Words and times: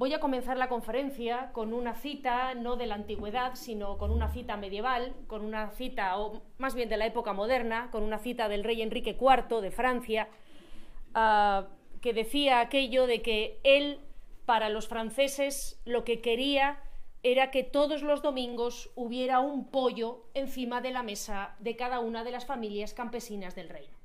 voy 0.00 0.14
a 0.14 0.18
comenzar 0.18 0.56
la 0.56 0.70
conferencia 0.70 1.50
con 1.52 1.74
una 1.74 1.94
cita 1.94 2.54
no 2.54 2.76
de 2.76 2.86
la 2.86 2.94
antigüedad, 2.94 3.54
sino 3.54 3.98
con 3.98 4.10
una 4.10 4.32
cita 4.32 4.56
medieval, 4.56 5.14
con 5.26 5.44
una 5.44 5.72
cita, 5.72 6.16
o 6.16 6.40
más 6.56 6.74
bien 6.74 6.88
de 6.88 6.96
la 6.96 7.04
época 7.04 7.34
moderna, 7.34 7.90
con 7.92 8.02
una 8.02 8.18
cita 8.18 8.48
del 8.48 8.64
rey 8.64 8.80
Enrique 8.80 9.14
IV 9.20 9.60
de 9.60 9.70
Francia, 9.70 10.30
ah, 11.12 11.68
que 12.00 12.14
decía 12.14 12.60
aquello 12.60 13.06
de 13.06 13.20
que 13.20 13.60
él, 13.62 14.00
para 14.46 14.70
los 14.70 14.88
franceses, 14.88 15.78
lo 15.84 16.02
que 16.02 16.22
quería 16.22 16.80
era 17.22 17.50
que 17.50 17.62
todos 17.62 18.00
los 18.00 18.22
domingos 18.22 18.90
hubiera 18.94 19.40
un 19.40 19.70
pollo 19.70 20.24
encima 20.32 20.80
de 20.80 20.92
la 20.92 21.02
mesa 21.02 21.56
de 21.58 21.76
cada 21.76 22.00
una 22.00 22.24
de 22.24 22.30
las 22.30 22.46
familias 22.46 22.94
campesinas 22.94 23.54
del 23.54 23.68
reino. 23.68 23.98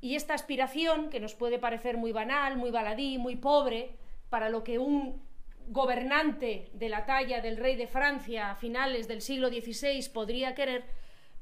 Y 0.00 0.14
esta 0.14 0.34
aspiración, 0.34 1.10
que 1.10 1.18
nos 1.18 1.34
puede 1.34 1.58
parecer 1.58 1.96
muy 1.96 2.12
banal, 2.12 2.56
muy 2.56 2.70
baladí, 2.70 3.18
muy 3.18 3.34
pobre, 3.34 3.96
para 4.30 4.48
lo 4.48 4.64
que 4.64 4.78
un 4.78 5.22
gobernante 5.68 6.70
de 6.74 6.88
la 6.88 7.06
talla 7.06 7.40
del 7.40 7.56
rey 7.56 7.76
de 7.76 7.86
Francia 7.86 8.50
a 8.50 8.56
finales 8.56 9.08
del 9.08 9.20
siglo 9.20 9.48
XVI 9.48 10.08
podría 10.12 10.54
querer, 10.54 10.84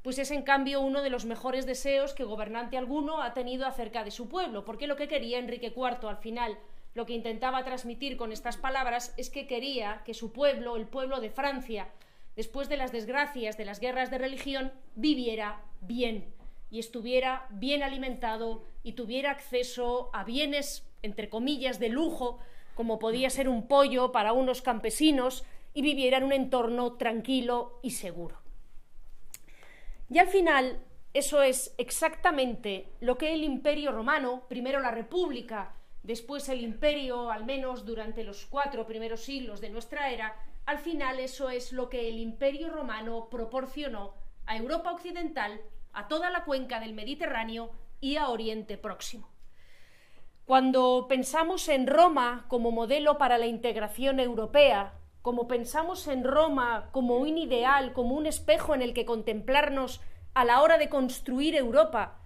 pues 0.01 0.19
es 0.19 0.31
en 0.31 0.43
cambio 0.43 0.81
uno 0.81 1.01
de 1.01 1.09
los 1.09 1.25
mejores 1.25 1.65
deseos 1.65 2.13
que 2.13 2.23
gobernante 2.23 2.77
alguno 2.77 3.21
ha 3.21 3.33
tenido 3.33 3.65
acerca 3.65 4.03
de 4.03 4.11
su 4.11 4.29
pueblo, 4.29 4.65
porque 4.65 4.87
lo 4.87 4.95
que 4.95 5.07
quería 5.07 5.39
Enrique 5.39 5.73
IV 5.75 6.07
al 6.07 6.17
final 6.17 6.57
lo 6.95 7.05
que 7.05 7.13
intentaba 7.13 7.63
transmitir 7.65 8.15
con 8.15 8.31
estas 8.31 8.55
palabras 8.55 9.13
es 9.17 9.29
que 9.29 9.47
quería 9.47 10.01
que 10.05 10.13
su 10.13 10.31
pueblo, 10.31 10.77
el 10.77 10.87
pueblo 10.87 11.19
de 11.19 11.29
Francia, 11.29 11.89
después 12.37 12.69
de 12.69 12.77
las 12.77 12.93
desgracias 12.93 13.57
de 13.57 13.65
las 13.65 13.81
guerras 13.81 14.09
de 14.09 14.17
religión, 14.17 14.71
viviera 14.95 15.61
bien 15.81 16.33
y 16.71 16.79
estuviera 16.79 17.47
bien 17.49 17.83
alimentado 17.83 18.63
y 18.81 18.93
tuviera 18.93 19.31
acceso 19.31 20.09
a 20.13 20.23
bienes, 20.23 20.87
entre 21.01 21.29
comillas, 21.29 21.79
de 21.79 21.89
lujo, 21.89 22.39
como 22.75 22.99
podía 22.99 23.29
ser 23.29 23.49
un 23.49 23.67
pollo 23.67 24.11
para 24.11 24.33
unos 24.33 24.61
campesinos, 24.61 25.43
y 25.73 25.81
viviera 25.81 26.17
en 26.17 26.23
un 26.23 26.33
entorno 26.33 26.93
tranquilo 26.93 27.79
y 27.83 27.91
seguro. 27.91 28.37
Y 30.09 30.19
al 30.19 30.27
final, 30.27 30.79
eso 31.13 31.41
es 31.41 31.75
exactamente 31.77 32.93
lo 33.01 33.17
que 33.17 33.33
el 33.33 33.43
imperio 33.43 33.91
romano, 33.91 34.45
primero 34.47 34.79
la 34.79 34.91
república, 34.91 35.75
después 36.03 36.47
el 36.49 36.61
imperio, 36.61 37.29
al 37.29 37.45
menos 37.45 37.85
durante 37.85 38.23
los 38.23 38.45
cuatro 38.45 38.85
primeros 38.85 39.21
siglos 39.21 39.59
de 39.59 39.69
nuestra 39.69 40.11
era, 40.11 40.35
al 40.65 40.79
final 40.79 41.19
eso 41.19 41.49
es 41.49 41.73
lo 41.73 41.89
que 41.89 42.07
el 42.07 42.19
imperio 42.19 42.69
romano 42.69 43.27
proporcionó 43.29 44.13
a 44.45 44.55
Europa 44.55 44.91
occidental, 44.91 45.59
a 45.91 46.07
toda 46.07 46.29
la 46.29 46.45
cuenca 46.45 46.79
del 46.79 46.93
Mediterráneo 46.93 47.71
y 47.99 48.15
a 48.15 48.29
Oriente 48.29 48.77
Próximo. 48.77 49.34
Cuando 50.45 51.07
pensamos 51.09 51.67
en 51.69 51.87
Roma 51.87 52.45
como 52.47 52.69
modelo 52.69 53.17
para 53.17 53.39
la 53.39 53.47
integración 53.47 54.19
europea, 54.19 54.93
como 55.23 55.47
pensamos 55.47 56.07
en 56.07 56.23
Roma 56.23 56.89
como 56.91 57.17
un 57.17 57.39
ideal, 57.39 57.93
como 57.93 58.13
un 58.13 58.27
espejo 58.27 58.75
en 58.75 58.83
el 58.83 58.93
que 58.93 59.05
contemplarnos 59.05 60.01
a 60.35 60.45
la 60.45 60.61
hora 60.61 60.77
de 60.77 60.87
construir 60.87 61.55
Europa, 61.55 62.19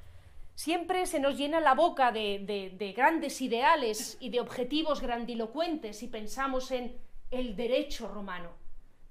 siempre 0.53 1.05
se 1.05 1.21
nos 1.21 1.37
llena 1.37 1.61
la 1.61 1.75
boca 1.75 2.11
de, 2.11 2.93
grandes 2.93 3.39
ideales 3.39 4.17
y 4.19 4.31
de 4.31 4.41
objetivos 4.41 4.99
grandilocuentes 4.99 6.03
y 6.03 6.07
pensamos 6.07 6.71
en 6.71 6.97
el 7.31 7.55
derecho 7.55 8.09
romano, 8.09 8.49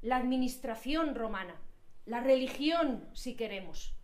la 0.02 0.18
administración 0.18 1.14
romana, 1.14 1.56
la 2.04 2.20
religión, 2.20 3.08
si 3.14 3.36
queremos. 3.36 3.97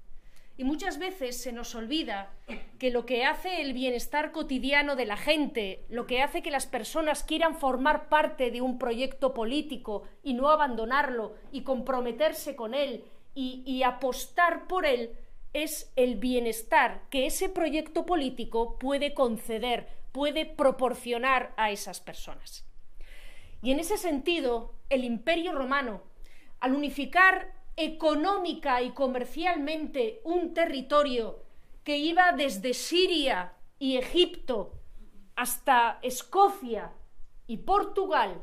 Y 0.56 0.62
muchas 0.62 0.98
veces 0.98 1.40
se 1.40 1.50
nos 1.50 1.74
olvida 1.74 2.32
que 2.78 2.90
lo 2.90 3.06
que 3.06 3.24
hace 3.24 3.60
el 3.60 3.72
bienestar 3.72 4.30
cotidiano 4.30 4.94
de 4.94 5.04
la 5.04 5.16
gente, 5.16 5.84
lo 5.88 6.06
que 6.06 6.22
hace 6.22 6.42
que 6.42 6.52
las 6.52 6.66
personas 6.66 7.24
quieran 7.24 7.56
formar 7.56 8.08
parte 8.08 8.52
de 8.52 8.60
un 8.60 8.78
proyecto 8.78 9.34
político 9.34 10.04
y 10.22 10.34
no 10.34 10.50
abandonarlo 10.50 11.34
y 11.50 11.62
comprometerse 11.62 12.54
con 12.54 12.74
él 12.74 13.04
y, 13.34 13.82
apostar 13.82 14.68
por 14.68 14.86
él, 14.86 15.16
es 15.52 15.92
el 15.96 16.16
bienestar 16.16 17.02
que 17.10 17.26
ese 17.26 17.48
proyecto 17.48 18.06
político 18.06 18.78
puede 18.78 19.12
conceder, 19.12 19.88
puede 20.12 20.46
proporcionar 20.46 21.52
a 21.56 21.72
esas 21.72 22.00
personas. 22.00 22.64
Y 23.60 23.72
en 23.72 23.80
ese 23.80 23.96
sentido, 23.96 24.74
el 24.88 25.02
imperio 25.02 25.50
romano, 25.50 26.02
al 26.60 26.74
unificar 26.74 27.53
económica 27.76 28.82
y 28.82 28.90
comercialmente 28.90 30.20
un 30.24 30.54
territorio 30.54 31.42
que 31.82 31.98
iba 31.98 32.32
desde 32.32 32.74
Siria 32.74 33.54
y 33.78 33.96
Egipto 33.96 34.72
hasta 35.36 35.98
Escocia 36.02 36.92
y 37.46 37.58
Portugal, 37.58 38.40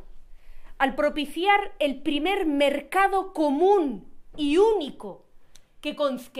al 0.77 0.95
propiciar 0.95 1.73
el 1.79 2.01
primer 2.01 2.45
mercado 2.45 3.33
común 3.33 4.11
y 4.35 4.57
único 4.57 5.25
que, 5.81 5.95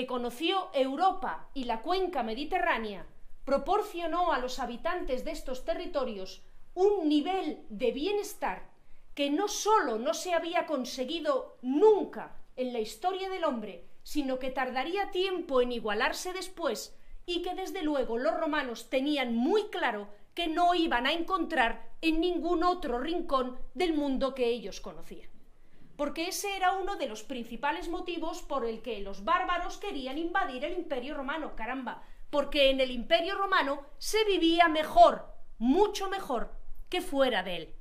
conoció 0.06 0.70
Europa 0.74 1.50
y 1.54 1.64
la 1.64 1.82
cuenca 1.82 2.24
mediterránea 2.24 3.06
proporcionó 3.46 4.32
a 4.32 4.40
los 4.40 4.60
habitantes 4.60 5.26
de 5.26 5.32
estos 5.32 5.66
territorios 5.66 6.44
un 6.76 7.10
nivel 7.10 7.66
de 7.70 7.92
bienestar 7.92 8.70
que 9.16 9.30
no 9.30 9.48
sólo 9.48 9.98
no 9.98 10.14
se 10.14 10.34
había 10.34 10.68
conseguido 10.68 11.58
nunca 11.62 12.38
en 12.62 12.74
la 12.74 12.80
historia 12.80 13.30
del 13.30 13.44
hombre, 13.44 13.86
sino 14.04 14.40
que 14.40 14.52
tardaría 14.52 15.12
tiempo 15.12 15.62
en 15.62 15.72
igualarse 15.72 16.34
después 16.34 16.96
y 17.26 17.42
que 17.42 17.56
desde 17.56 17.84
luego 17.84 18.18
los 18.18 18.40
romanos 18.40 18.90
tenían 18.90 19.36
muy 19.36 19.70
claro 19.70 20.10
que 20.34 20.48
no 20.48 20.74
iban 20.76 21.06
a 21.06 21.14
encontrar 21.14 21.90
en 22.02 22.20
ningún 22.20 22.64
otro 22.64 23.00
rincón 23.00 23.60
del 23.74 23.94
mundo 23.94 24.34
que 24.34 24.48
ellos 24.48 24.82
conocían 24.82 25.32
porque 26.02 26.30
ese 26.30 26.56
era 26.56 26.72
uno 26.72 26.96
de 26.96 27.08
los 27.08 27.22
principales 27.22 27.88
motivos 27.88 28.42
por 28.42 28.66
el 28.66 28.82
que 28.82 29.02
los 29.02 29.24
bárbaros 29.24 29.78
querían 29.78 30.18
invadir 30.18 30.66
el 30.66 30.74
imperio 30.74 31.14
romano, 31.14 31.56
caramba, 31.56 32.02
porque 32.32 32.72
en 32.72 32.80
el 32.80 32.90
imperio 32.90 33.36
romano 33.36 33.86
se 34.00 34.26
vivía 34.26 34.68
mejor, 34.68 35.32
mucho 35.60 36.10
mejor 36.10 36.56
que 36.90 37.02
fuera 37.02 37.44
de 37.44 37.56
él. 37.56 37.76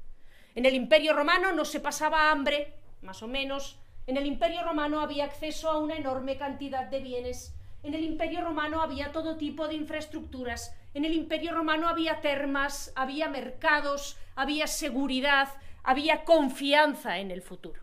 En 0.54 0.66
el 0.66 0.74
imperio 0.74 1.14
romano 1.14 1.52
no 1.52 1.64
se 1.64 1.80
pasaba 1.80 2.30
hambre, 2.30 2.74
más 3.00 3.22
o 3.22 3.26
menos, 3.26 3.79
en 4.06 4.16
el 4.16 4.26
imperio 4.26 4.62
romano 4.62 5.00
había 5.00 5.24
acceso 5.24 5.70
a 5.70 5.78
una 5.78 5.96
enorme 5.96 6.36
cantidad 6.36 6.86
de 6.86 7.00
bienes, 7.00 7.54
en 7.82 7.94
el 7.94 8.04
imperio 8.04 8.42
romano 8.42 8.82
había 8.82 9.12
todo 9.12 9.36
tipo 9.36 9.66
de 9.66 9.74
infraestructuras, 9.74 10.76
en 10.92 11.04
el 11.04 11.14
imperio 11.14 11.54
romano 11.54 11.88
había 11.88 12.20
termas, 12.20 12.92
había 12.96 13.28
mercados, 13.28 14.18
había 14.34 14.66
seguridad, 14.66 15.48
había 15.82 16.24
confianza 16.24 17.18
en 17.18 17.30
el 17.30 17.42
futuro. 17.42 17.82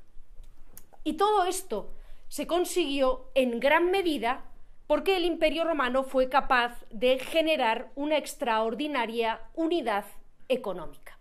Y 1.03 1.13
todo 1.13 1.45
esto 1.45 1.93
se 2.27 2.47
consiguió 2.47 3.31
en 3.33 3.59
gran 3.59 3.91
medida 3.91 4.43
porque 4.87 5.17
el 5.17 5.25
Imperio 5.25 5.63
romano 5.65 6.03
fue 6.03 6.29
capaz 6.29 6.83
de 6.89 7.19
generar 7.19 7.91
una 7.95 8.17
extraordinaria 8.17 9.41
unidad 9.53 10.05
económica. 10.47 11.16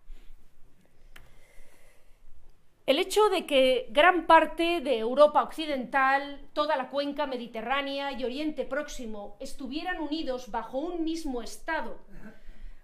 El 2.87 3.01
hecho 3.01 3.29
de 3.31 3.47
que 3.47 3.89
gran 3.91 4.29
parte 4.29 4.81
de 4.81 4.99
Europa 4.99 5.43
occidental, 5.43 6.41
toda 6.53 6.77
la 6.77 6.89
cuenca 6.89 7.27
mediterránea 7.27 8.13
y 8.13 8.23
Oriente 8.23 8.65
Próximo 8.65 9.37
estuvieran 9.41 9.99
unidos 9.99 10.53
bajo 10.53 10.79
un 10.79 11.03
mismo 11.03 11.43
Estado, 11.43 11.99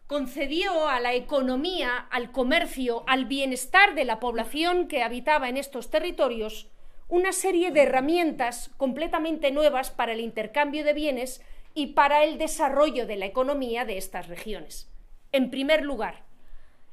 concedió 0.08 0.88
a 0.88 0.98
la 0.98 1.14
economía, 1.14 2.08
al 2.10 2.32
comercio, 2.32 3.04
al 3.06 3.26
bienestar 3.26 3.94
de 3.94 4.04
la 4.04 4.18
población 4.18 4.88
que 4.88 5.04
habitaba 5.04 5.48
en 5.48 5.56
estos 5.56 5.88
territorios 5.88 6.69
una 7.08 7.32
serie 7.32 7.70
de 7.70 7.82
herramientas 7.82 8.70
completamente 8.76 9.52
nuevas 9.52 9.92
para 9.92 10.14
el 10.14 10.20
intercambio 10.20 10.82
de 10.82 10.94
bienes 10.94 11.43
y 11.75 11.88
para 11.88 12.25
el 12.25 12.38
desarrollo 12.38 13.06
de 13.06 13.16
la 13.16 13.26
economía 13.26 13.84
de 13.84 13.98
estas 13.98 14.26
regiones. 14.26 14.90
En 15.31 15.48
primer 15.48 15.84
lugar, 15.84 16.25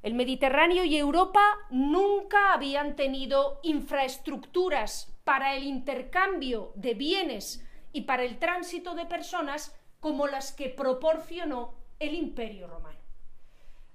el 0.01 0.13
Mediterráneo 0.13 0.85
y 0.85 0.97
Europa 0.97 1.41
nunca 1.69 2.53
habían 2.53 2.95
tenido 2.95 3.59
infraestructuras 3.63 5.13
para 5.23 5.55
el 5.55 5.63
intercambio 5.63 6.71
de 6.75 6.93
bienes 6.93 7.65
y 7.91 8.01
para 8.01 8.23
el 8.23 8.39
tránsito 8.39 8.95
de 8.95 9.05
personas 9.05 9.75
como 9.99 10.27
las 10.27 10.53
que 10.53 10.69
proporcionó 10.69 11.73
el 11.99 12.13
Imperio 12.13 12.67
Romano. 12.67 12.99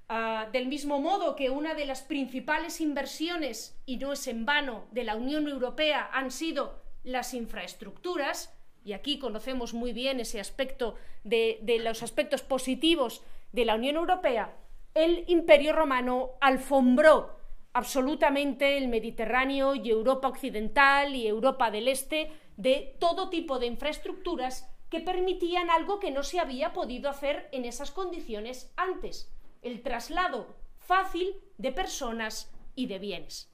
Ah, 0.08 0.48
del 0.52 0.66
mismo 0.66 1.00
modo 1.00 1.34
que 1.34 1.48
una 1.48 1.74
de 1.74 1.86
las 1.86 2.02
principales 2.02 2.82
inversiones, 2.82 3.80
y 3.86 3.96
no 3.96 4.12
es 4.12 4.26
en 4.26 4.44
vano, 4.44 4.86
de 4.90 5.04
la 5.04 5.16
Unión 5.16 5.48
Europea 5.48 6.10
han 6.12 6.30
sido 6.30 6.82
las 7.02 7.32
infraestructuras, 7.32 8.54
y 8.84 8.92
aquí 8.92 9.18
conocemos 9.18 9.72
muy 9.72 9.94
bien 9.94 10.20
ese 10.20 10.40
aspecto 10.40 10.96
de, 11.24 11.58
de 11.62 11.78
los 11.78 12.02
aspectos 12.02 12.42
positivos 12.42 13.22
de 13.52 13.64
la 13.64 13.76
Unión 13.76 13.96
Europea, 13.96 14.54
el 14.94 15.24
Imperio 15.26 15.72
Romano 15.72 16.32
alfombró 16.40 17.36
absolutamente 17.72 18.78
el 18.78 18.86
Mediterráneo 18.86 19.74
y 19.74 19.90
Europa 19.90 20.28
Occidental 20.28 21.16
y 21.16 21.26
Europa 21.26 21.72
del 21.72 21.88
Este 21.88 22.30
de 22.56 22.96
todo 23.00 23.28
tipo 23.28 23.58
de 23.58 23.66
infraestructuras 23.66 24.70
que 24.88 25.00
permitían 25.00 25.70
algo 25.70 25.98
que 25.98 26.12
no 26.12 26.22
se 26.22 26.38
había 26.38 26.72
podido 26.72 27.10
hacer 27.10 27.48
en 27.50 27.64
esas 27.64 27.90
condiciones 27.90 28.72
antes 28.76 29.32
el 29.62 29.82
traslado 29.82 30.54
fácil 30.78 31.34
de 31.58 31.72
personas 31.72 32.52
y 32.76 32.86
de 32.86 33.00
bienes. 33.00 33.50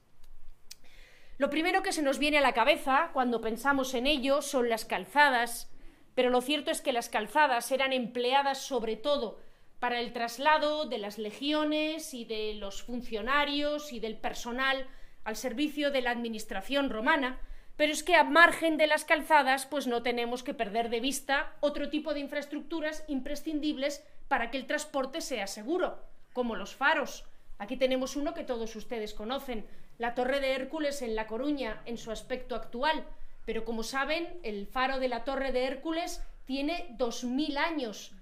Lo 1.39 1.49
primero 1.49 1.83
que 1.83 1.93
se 1.93 2.03
nos 2.03 2.19
viene 2.19 2.37
a 2.37 2.43
la 2.43 2.53
cabeza 2.53 3.11
cuando 3.15 3.41
pensamos 3.41 3.95
en 3.95 4.07
ello 4.07 4.43
son 4.43 4.69
las 4.69 4.85
calzadas, 4.85 5.73
pero 6.15 6.29
lo 6.29 6.43
cierto 6.43 6.71
es 6.71 6.83
que 6.83 6.93
las 6.93 7.09
calzadas 7.09 7.73
eran 7.73 7.95
empleadas 7.95 8.59
sobre 8.59 8.97
todo 8.97 9.39
para 9.81 9.99
el 9.99 10.13
traslado 10.13 10.85
de 10.85 10.99
las 10.99 11.19
legiones 11.19 12.15
y 12.15 12.25
de 12.27 12.55
los 12.55 12.83
funcionarios 12.83 13.93
y 13.93 13.99
del 13.99 14.17
personal 14.17 14.87
al 15.25 15.37
servicio 15.37 15.91
de 15.91 16.03
la 16.03 16.11
administración 16.11 16.91
romana, 16.91 17.41
pero 17.77 17.93
es 17.93 18.03
que 18.03 18.15
a 18.15 18.25
margen 18.25 18.77
de 18.77 18.87
las 18.87 19.07
calzadas, 19.07 19.65
pues 19.65 19.87
no 19.87 20.03
tenemos 20.03 20.43
que 20.43 20.53
perder 20.53 20.91
de 20.91 21.01
vista 21.01 21.55
otro 21.61 21.89
tipo 21.89 22.13
de 22.13 22.21
infraestructuras 22.21 23.05
imprescindibles 23.09 24.05
para 24.29 24.51
que 24.51 24.59
el 24.59 24.67
transporte 24.67 25.23
sea 25.23 25.47
seguro, 25.47 25.99
como 26.35 26.57
los 26.57 26.75
faros. 26.75 27.25
Aquí 27.59 27.79
tenemos 27.79 28.17
uno 28.17 28.35
que 28.35 28.45
todos 28.45 28.77
ustedes 28.77 29.15
conocen, 29.15 29.67
la 29.97 30.15
Torre 30.15 30.41
de 30.41 30.53
Hércules 30.53 31.01
en 31.01 31.17
La 31.17 31.27
Coruña, 31.27 31.81
en 31.87 31.97
su 31.97 32.11
aspecto 32.11 32.55
actual. 32.55 33.05
Pero 33.47 33.65
como 33.65 33.83
saben, 33.83 34.29
el 34.43 34.67
faro 34.67 34.99
de 34.99 35.09
la 35.09 35.25
Torre 35.25 35.51
de 35.53 35.65
Hércules 35.65 36.23
tiene 36.45 36.87
dos 36.99 37.25
mil 37.25 37.57
años 37.57 38.13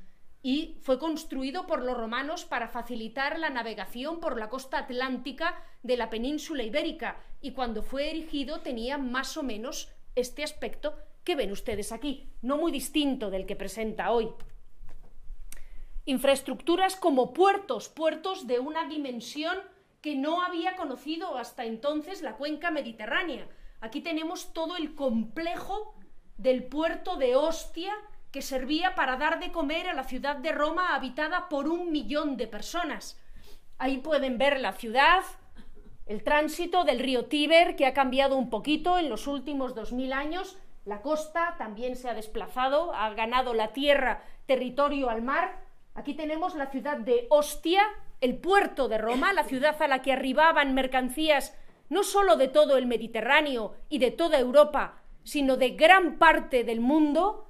y 0.42 0.76
fue 0.82 0.98
construido 0.98 1.66
por 1.66 1.82
los 1.82 1.96
romanos 1.96 2.44
para 2.44 2.68
facilitar 2.68 3.38
la 3.38 3.50
navegación 3.50 4.20
por 4.20 4.38
la 4.38 4.48
costa 4.48 4.78
atlántica 4.78 5.62
de 5.82 5.96
la 5.96 6.10
península 6.10 6.62
ibérica 6.62 7.20
y 7.40 7.52
cuando 7.52 7.82
fue 7.82 8.10
erigido 8.10 8.60
tenía 8.60 8.98
más 8.98 9.36
o 9.36 9.42
menos 9.42 9.92
este 10.14 10.44
aspecto 10.44 10.96
que 11.24 11.36
ven 11.36 11.52
ustedes 11.52 11.92
aquí, 11.92 12.30
no 12.40 12.56
muy 12.56 12.72
distinto 12.72 13.30
del 13.30 13.46
que 13.46 13.56
presenta 13.56 14.10
hoy. 14.10 14.30
Infraestructuras 16.04 16.96
como 16.96 17.34
puertos, 17.34 17.88
puertos 17.88 18.46
de 18.46 18.60
una 18.60 18.88
dimensión 18.88 19.58
que 20.00 20.16
no 20.16 20.42
había 20.42 20.76
conocido 20.76 21.36
hasta 21.36 21.64
entonces 21.64 22.22
la 22.22 22.36
cuenca 22.36 22.70
mediterránea. 22.70 23.46
Aquí 23.80 24.00
tenemos 24.00 24.52
todo 24.52 24.76
el 24.76 24.94
complejo 24.94 25.94
del 26.38 26.64
puerto 26.64 27.16
de 27.16 27.36
Ostia 27.36 27.92
que 28.32 28.42
servía 28.42 28.94
para 28.94 29.16
dar 29.16 29.40
de 29.40 29.52
comer 29.52 29.88
a 29.88 29.94
la 29.94 30.04
ciudad 30.04 30.36
de 30.36 30.52
Roma 30.52 30.94
habitada 30.94 31.48
por 31.48 31.68
un 31.68 31.92
millón 31.92 32.36
de 32.36 32.46
personas. 32.46 33.20
Ahí 33.78 33.98
pueden 33.98 34.38
ver 34.38 34.60
la 34.60 34.72
ciudad, 34.72 35.22
el 36.06 36.22
tránsito 36.22 36.84
del 36.84 36.98
río 36.98 37.26
Tíber, 37.26 37.76
que 37.76 37.86
ha 37.86 37.94
cambiado 37.94 38.36
un 38.36 38.50
poquito 38.50 38.98
en 38.98 39.08
los 39.08 39.26
últimos 39.26 39.74
dos 39.74 39.92
mil 39.92 40.12
años. 40.12 40.58
La 40.84 41.02
costa 41.02 41.54
también 41.58 41.96
se 41.96 42.08
ha 42.08 42.14
desplazado, 42.14 42.94
ha 42.94 43.10
ganado 43.14 43.54
la 43.54 43.72
tierra, 43.72 44.22
territorio 44.46 45.10
al 45.10 45.22
mar. 45.22 45.64
Aquí 45.94 46.14
tenemos 46.14 46.54
la 46.54 46.70
ciudad 46.70 46.96
de 46.98 47.26
Ostia, 47.30 47.82
el 48.20 48.36
puerto 48.38 48.88
de 48.88 48.98
Roma, 48.98 49.32
la 49.32 49.44
ciudad 49.44 49.80
a 49.80 49.88
la 49.88 50.02
que 50.02 50.12
arribaban 50.12 50.74
mercancías 50.74 51.54
no 51.88 52.02
sólo 52.02 52.36
de 52.36 52.48
todo 52.48 52.76
el 52.76 52.86
Mediterráneo 52.86 53.74
y 53.88 53.98
de 53.98 54.10
toda 54.10 54.38
Europa, 54.38 55.00
sino 55.24 55.56
de 55.56 55.70
gran 55.70 56.18
parte 56.18 56.64
del 56.64 56.80
mundo, 56.80 57.47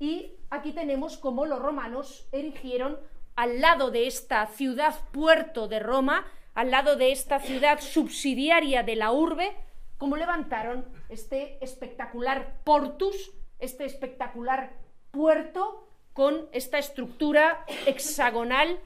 y 0.00 0.32
aquí 0.48 0.72
tenemos 0.72 1.18
cómo 1.18 1.46
los 1.46 1.60
romanos 1.60 2.26
erigieron 2.32 2.98
al 3.36 3.60
lado 3.60 3.90
de 3.90 4.06
esta 4.06 4.46
ciudad 4.46 4.94
puerto 5.12 5.68
de 5.68 5.78
Roma, 5.78 6.26
al 6.54 6.70
lado 6.72 6.96
de 6.96 7.12
esta 7.12 7.38
ciudad 7.38 7.80
subsidiaria 7.80 8.82
de 8.82 8.96
la 8.96 9.12
urbe, 9.12 9.54
cómo 9.98 10.16
levantaron 10.16 10.84
este 11.10 11.62
espectacular 11.62 12.56
portus, 12.64 13.32
este 13.58 13.84
espectacular 13.84 14.72
puerto 15.10 15.86
con 16.14 16.48
esta 16.52 16.78
estructura 16.78 17.64
hexagonal 17.86 18.80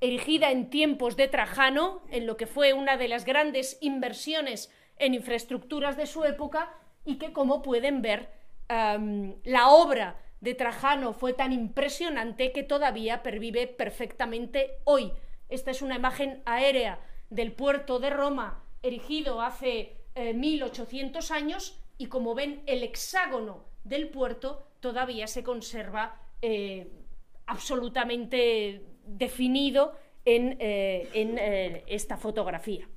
erigida 0.00 0.50
en 0.50 0.70
tiempos 0.70 1.16
de 1.16 1.28
Trajano, 1.28 2.02
en 2.10 2.26
lo 2.26 2.36
que 2.36 2.46
fue 2.46 2.72
una 2.72 2.96
de 2.96 3.08
las 3.08 3.24
grandes 3.24 3.78
inversiones 3.80 4.70
en 4.98 5.14
infraestructuras 5.14 5.96
de 5.96 6.06
su 6.06 6.24
época, 6.24 6.72
y 7.04 7.16
que, 7.16 7.32
como 7.32 7.62
pueden 7.62 8.02
ver, 8.02 8.30
la 8.68 9.70
obra 9.70 10.16
de 10.40 10.54
Trajano 10.54 11.12
fue 11.12 11.32
tan 11.32 11.52
impresionante 11.52 12.52
que 12.52 12.62
todavía 12.62 13.22
pervive 13.22 13.66
perfectamente 13.66 14.78
hoy. 14.84 15.12
Esta 15.48 15.70
es 15.70 15.82
una 15.82 15.96
imagen 15.96 16.42
aérea 16.46 17.00
del 17.30 17.52
puerto 17.52 17.98
de 17.98 18.10
Roma, 18.10 18.64
erigido 18.82 19.40
hace 19.42 19.96
1800 20.16 21.30
eh, 21.30 21.34
años, 21.34 21.80
y 21.96 22.06
como 22.06 22.34
ven, 22.34 22.62
el 22.66 22.82
hexágono 22.82 23.64
del 23.84 24.08
puerto 24.08 24.68
todavía 24.80 25.26
se 25.26 25.42
conserva 25.42 26.20
eh, 26.42 26.92
absolutamente 27.46 28.84
definido 29.04 29.96
en, 30.24 30.56
eh, 30.60 31.84
esta 31.86 32.16
fotografía. 32.16 32.88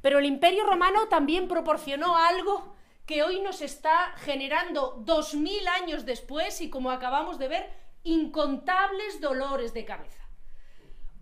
Pero 0.00 0.20
el 0.20 0.26
Imperio 0.26 0.64
Romano 0.64 1.08
también 1.08 1.48
proporcionó 1.48 2.16
algo 2.16 2.76
que 3.08 3.22
hoy 3.22 3.40
nos 3.40 3.62
está 3.62 4.12
generando 4.18 5.00
dos 5.00 5.32
mil 5.32 5.66
años 5.66 6.04
después 6.04 6.60
y 6.60 6.68
como 6.68 6.90
acabamos 6.90 7.38
de 7.38 7.48
ver, 7.48 7.70
incontables 8.04 9.22
dolores 9.22 9.72
de 9.72 9.86
cabeza. 9.86 10.28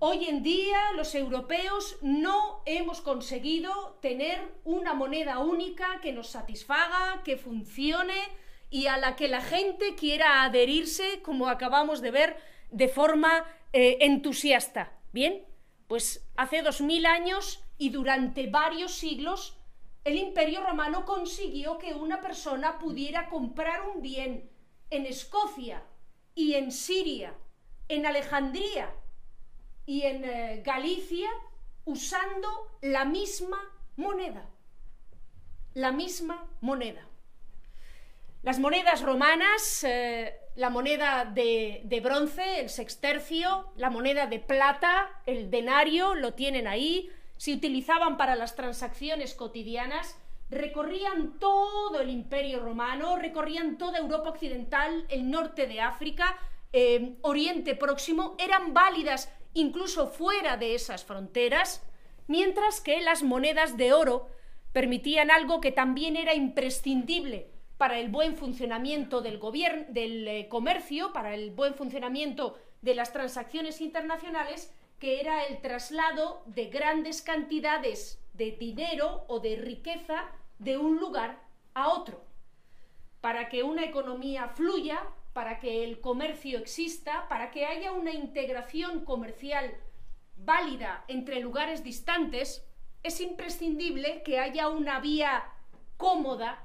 Hoy 0.01 0.25
en 0.27 0.43
día 0.43 0.91
los 0.97 1.15
europeos 1.15 1.97
no 2.03 2.61
hemos 2.67 3.01
conseguido 3.01 4.01
tener 4.03 4.43
una 4.65 4.95
moneda 4.95 5.39
única 5.39 6.01
que 6.03 6.13
nos 6.13 6.27
satisfaga, 6.27 7.23
que 7.23 7.37
funcione 7.37 8.21
y 8.69 8.89
a 8.89 8.97
la 8.97 9.15
que 9.15 9.29
la 9.29 9.41
gente 9.41 9.95
quiera 9.95 10.43
adherirse, 10.43 11.23
como 11.23 11.49
acabamos 11.49 12.01
de 12.01 12.11
ver, 12.11 12.37
de 12.73 12.89
forma 12.89 13.45
eh, 13.73 13.99
entusiasta. 14.01 14.93
Bien, 15.13 15.47
pues 15.87 16.29
hace 16.37 16.63
dos 16.63 16.81
mil 16.81 17.07
años 17.07 17.63
y 17.79 17.91
durante 17.91 18.49
varios 18.49 18.91
siglos 18.91 19.57
el 20.07 20.19
imperio 20.19 20.63
romano 20.63 21.05
consiguió 21.05 21.79
que 21.79 21.93
una 21.93 22.21
persona 22.21 22.79
pudiera 22.79 23.29
comprar 23.29 23.89
un 23.89 24.03
bien 24.03 24.49
en 24.89 25.05
Escocia 25.05 25.83
y 26.33 26.55
en 26.55 26.71
Siria, 26.71 27.35
en 27.89 28.07
Alejandría 28.07 28.95
y 29.85 30.03
en 30.03 30.25
eh, 30.25 30.63
Galicia 30.65 31.29
usando 31.85 32.49
la 32.83 33.05
misma 33.05 33.59
moneda. 33.97 34.49
La 35.75 35.91
misma 35.91 36.53
moneda. 36.61 37.05
Las 38.45 38.61
monedas 38.61 39.03
romanas, 39.03 39.83
eh, 39.83 40.39
la 40.55 40.71
moneda 40.71 41.25
de, 41.25 41.81
de, 41.83 42.01
bronce, 42.01 42.61
el 42.61 42.71
sextercio, 42.71 43.73
la 43.75 43.91
moneda 43.91 44.29
de 44.29 44.39
plata, 44.39 45.21
el 45.27 45.51
denario, 45.51 46.15
lo 46.15 46.35
tienen 46.35 46.69
ahí, 46.69 47.11
se 47.37 47.53
utilizaban 47.53 48.17
para 48.17 48.37
las 48.37 48.57
transacciones 48.57 49.35
cotidianas, 49.35 50.19
recorrían 50.49 51.39
todo 51.39 52.01
el 52.01 52.11
imperio 52.11 52.61
romano, 52.61 53.17
recorrían 53.17 53.79
toda 53.79 53.99
Europa 53.99 54.31
occidental, 54.31 55.07
el 55.09 55.31
norte 55.31 55.67
de 55.67 55.81
África, 55.81 56.39
eh, 56.73 57.17
Oriente 57.23 57.75
Próximo, 57.75 58.37
eran 58.39 58.73
válidas 58.75 59.33
incluso 59.55 60.09
fuera 60.09 60.57
de 60.57 60.75
esas 60.75 61.05
fronteras, 61.05 61.83
mientras 62.27 62.81
que 62.81 63.01
las 63.01 63.23
monedas 63.23 63.77
de 63.77 63.93
oro 63.93 64.29
permitían 64.73 65.31
algo 65.31 65.61
que 65.61 65.73
también 65.73 66.17
era 66.17 66.35
imprescindible 66.35 67.51
para 67.79 67.99
el 67.99 68.09
buen 68.09 68.37
funcionamiento 68.37 69.21
del, 69.21 69.41
del 69.89 70.29
eh, 70.29 70.49
comercio, 70.49 71.13
para 71.13 71.35
el 71.35 71.51
buen 71.51 71.75
funcionamiento 71.75 72.59
de 72.83 72.95
las 72.95 73.13
transacciones 73.13 73.81
internacionales, 73.81 74.75
que 74.99 75.21
era 75.21 75.45
el 75.45 75.61
traslado 75.61 76.43
de 76.47 76.67
grandes 76.67 77.23
cantidades 77.23 78.23
de 78.33 78.53
dinero 78.53 79.25
o 79.29 79.41
de 79.41 79.57
riqueza 79.57 80.31
de 80.59 80.79
un 80.79 80.99
lugar 80.99 81.43
a 81.75 81.89
otro. 81.89 82.25
Para 83.21 83.49
que 83.49 83.63
una 83.63 83.85
economía 83.85 84.49
fluya, 84.49 85.03
para 85.33 85.59
que 85.59 85.85
el 85.85 86.01
comercio 86.01 86.59
exista, 86.59 87.29
para 87.29 87.51
que 87.51 87.67
haya 87.67 87.93
una 87.93 88.13
integración 88.13 89.05
comercial 89.05 89.77
válida 90.37 91.05
entre 91.09 91.41
lugares 91.41 91.85
distantes, 91.85 92.67
es 93.03 93.21
imprescindible 93.21 94.23
que 94.23 94.39
haya 94.39 94.69
una 94.69 95.01
vía 95.01 95.45
cómoda, 95.97 96.63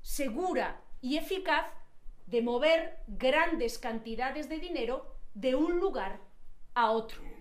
segura 0.00 0.80
y 1.00 1.18
eficaz 1.18 1.66
de 2.26 2.40
mover 2.40 2.98
grandes 3.06 3.78
cantidades 3.78 4.48
de 4.48 4.58
dinero 4.58 5.14
de 5.34 5.54
un 5.54 5.78
lugar 5.78 6.20
a 6.74 6.90
otro 6.90 7.33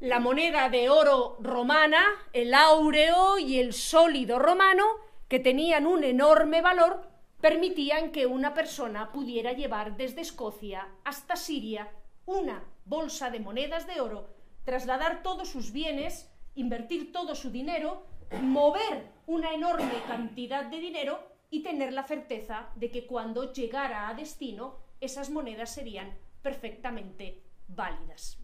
la 0.00 0.20
moneda 0.20 0.68
de 0.68 0.90
oro 0.90 1.36
romana, 1.40 2.04
el 2.32 2.52
áureo 2.52 3.38
y 3.38 3.58
el 3.58 3.72
sólido 3.72 4.38
romano, 4.38 4.84
que 5.28 5.38
tenían 5.38 5.86
un 5.86 6.04
enorme 6.04 6.60
valor, 6.60 7.08
permitían 7.40 8.10
que 8.10 8.26
una 8.26 8.54
persona 8.54 9.12
pudiera 9.12 9.52
llevar 9.52 9.96
desde 9.96 10.20
Escocia 10.20 10.88
hasta 11.04 11.36
Siria 11.36 11.90
una 12.26 12.64
bolsa 12.84 13.30
de 13.30 13.40
monedas 13.40 13.86
de 13.86 14.00
oro, 14.00 14.28
trasladar 14.64 15.22
todos 15.22 15.48
sus 15.48 15.72
bienes, 15.72 16.30
invertir 16.54 17.12
todo 17.12 17.34
su 17.34 17.50
dinero, 17.50 18.06
mover 18.40 19.08
una 19.26 19.52
enorme 19.52 20.02
cantidad 20.06 20.64
de 20.64 20.80
dinero 20.80 21.20
y 21.50 21.62
tener 21.62 21.92
la 21.92 22.04
certeza 22.04 22.68
de 22.76 22.90
que 22.90 23.06
cuando 23.06 23.52
llegara 23.52 24.08
a 24.08 24.14
destino 24.14 24.78
esas 25.00 25.30
monedas 25.30 25.72
serían 25.72 26.16
perfectamente 26.42 27.42
válidas. 27.68 28.43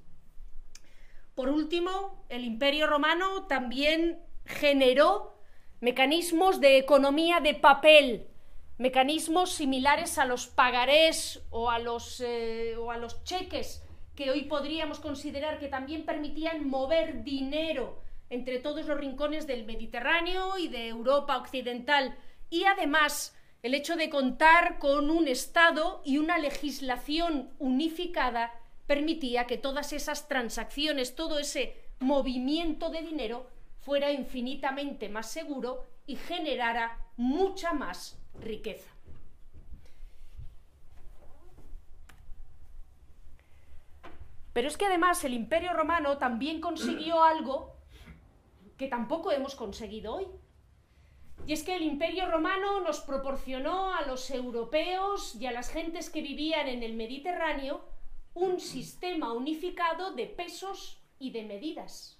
Por 1.40 1.48
último, 1.48 2.22
el 2.28 2.44
Imperio 2.44 2.86
Romano 2.86 3.46
también 3.46 4.22
generó 4.44 5.38
mecanismos 5.80 6.60
de 6.60 6.76
economía 6.76 7.40
de 7.40 7.54
papel, 7.54 8.26
mecanismos 8.76 9.50
similares 9.50 10.18
a 10.18 10.26
los 10.26 10.48
pagarés 10.48 11.42
o 11.48 11.70
a 11.70 11.78
los, 11.78 12.20
eh, 12.20 12.76
o 12.76 12.90
a 12.90 12.98
los 12.98 13.24
cheques 13.24 13.82
que 14.14 14.30
hoy 14.30 14.42
podríamos 14.42 15.00
considerar 15.00 15.58
que 15.58 15.68
también 15.68 16.04
permitían 16.04 16.68
mover 16.68 17.24
dinero 17.24 18.02
entre 18.28 18.58
todos 18.58 18.84
los 18.84 18.98
rincones 18.98 19.46
del 19.46 19.64
Mediterráneo 19.64 20.58
y 20.58 20.68
de 20.68 20.88
Europa 20.88 21.38
occidental. 21.38 22.18
Y 22.50 22.64
además 22.64 23.34
el 23.62 23.72
hecho 23.72 23.96
de 23.96 24.10
contar 24.10 24.78
con 24.78 25.08
un 25.10 25.26
Estado 25.26 26.02
y 26.04 26.18
una 26.18 26.36
legislación 26.36 27.54
unificada 27.58 28.59
permitía 28.90 29.46
que 29.46 29.56
todas 29.56 29.92
esas 29.92 30.26
transacciones, 30.26 31.14
todo 31.14 31.38
ese 31.38 31.76
movimiento 32.00 32.90
de 32.90 33.02
dinero 33.02 33.46
fuera 33.78 34.10
infinitamente 34.10 35.08
más 35.08 35.30
seguro 35.30 35.86
y 36.06 36.16
generara 36.16 36.98
mucha 37.16 37.72
más 37.72 38.18
riqueza. 38.40 38.90
Pero 44.52 44.66
es 44.66 44.76
que 44.76 44.86
además 44.86 45.22
el 45.22 45.34
Imperio 45.34 45.72
Romano 45.72 46.18
también 46.18 46.60
consiguió 46.60 47.22
algo 47.22 47.76
que 48.76 48.88
tampoco 48.88 49.30
hemos 49.30 49.54
conseguido 49.54 50.16
hoy. 50.16 50.26
Y 51.46 51.52
es 51.52 51.62
que 51.62 51.76
el 51.76 51.84
Imperio 51.84 52.28
Romano 52.28 52.80
nos 52.80 52.98
proporcionó 53.02 53.94
a 53.94 54.02
los 54.02 54.32
europeos 54.32 55.36
y 55.36 55.46
a 55.46 55.52
las 55.52 55.70
gentes 55.70 56.10
que 56.10 56.22
vivían 56.22 56.66
en 56.66 56.82
el 56.82 56.94
Mediterráneo 56.94 57.89
un 58.34 58.60
sistema 58.60 59.32
unificado 59.32 60.12
de 60.12 60.26
pesos 60.26 61.00
y 61.18 61.30
de 61.30 61.44
medidas. 61.44 62.18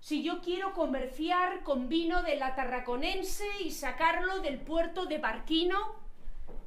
Si 0.00 0.22
yo 0.22 0.40
quiero 0.40 0.72
comerciar 0.72 1.62
con 1.62 1.88
vino 1.88 2.22
de 2.22 2.36
la 2.36 2.54
Tarraconense 2.54 3.46
y 3.60 3.72
sacarlo 3.72 4.40
del 4.40 4.60
puerto 4.60 5.06
de 5.06 5.18
Barquino 5.18 5.78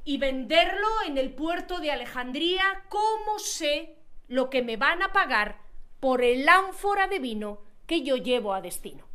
y 0.04 0.18
venderlo 0.18 0.88
en 1.06 1.16
el 1.16 1.32
puerto 1.32 1.80
de 1.80 1.90
Alejandría, 1.90 2.84
¿cómo 2.88 3.38
sé 3.38 3.96
lo 4.28 4.50
que 4.50 4.62
me 4.62 4.76
van 4.76 5.02
a 5.02 5.12
pagar 5.12 5.60
por 6.00 6.22
el 6.22 6.48
ánfora 6.48 7.06
de 7.08 7.18
vino 7.18 7.60
que 7.86 8.02
yo 8.02 8.16
llevo 8.16 8.52
a 8.52 8.60
destino? 8.60 9.06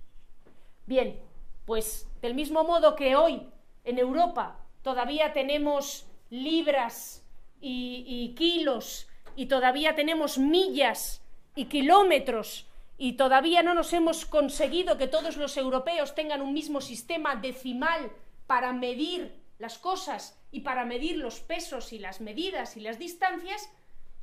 Bien, 0.85 1.19
pues 1.65 2.07
del 2.21 2.35
mismo 2.35 2.63
modo 2.63 2.95
que 2.95 3.15
hoy 3.15 3.47
en 3.83 3.99
Europa 3.99 4.59
todavía 4.81 5.33
tenemos 5.33 6.07
libras 6.29 7.23
y, 7.61 8.33
kilos 8.37 9.07
y 9.35 9.47
todavía 9.47 9.95
tenemos 9.95 10.37
millas 10.37 11.21
y 11.55 11.65
kilómetros 11.65 12.67
y 12.97 13.13
todavía 13.13 13.61
no 13.63 13.73
nos 13.73 13.93
hemos 13.93 14.25
conseguido 14.25 14.97
que 14.97 15.07
todos 15.07 15.37
los 15.37 15.57
europeos 15.57 16.15
tengan 16.15 16.41
un 16.41 16.53
mismo 16.53 16.81
sistema 16.81 17.35
decimal 17.35 18.11
para 18.47 18.71
medir 18.73 19.35
las 19.59 19.77
cosas 19.77 20.39
y 20.51 20.61
para 20.61 20.85
medir 20.85 21.17
los 21.17 21.39
pesos 21.39 21.91
y 21.93 21.99
las 21.99 22.21
medidas 22.21 22.77
y 22.77 22.81
las 22.81 22.99
distancias, 22.99 23.69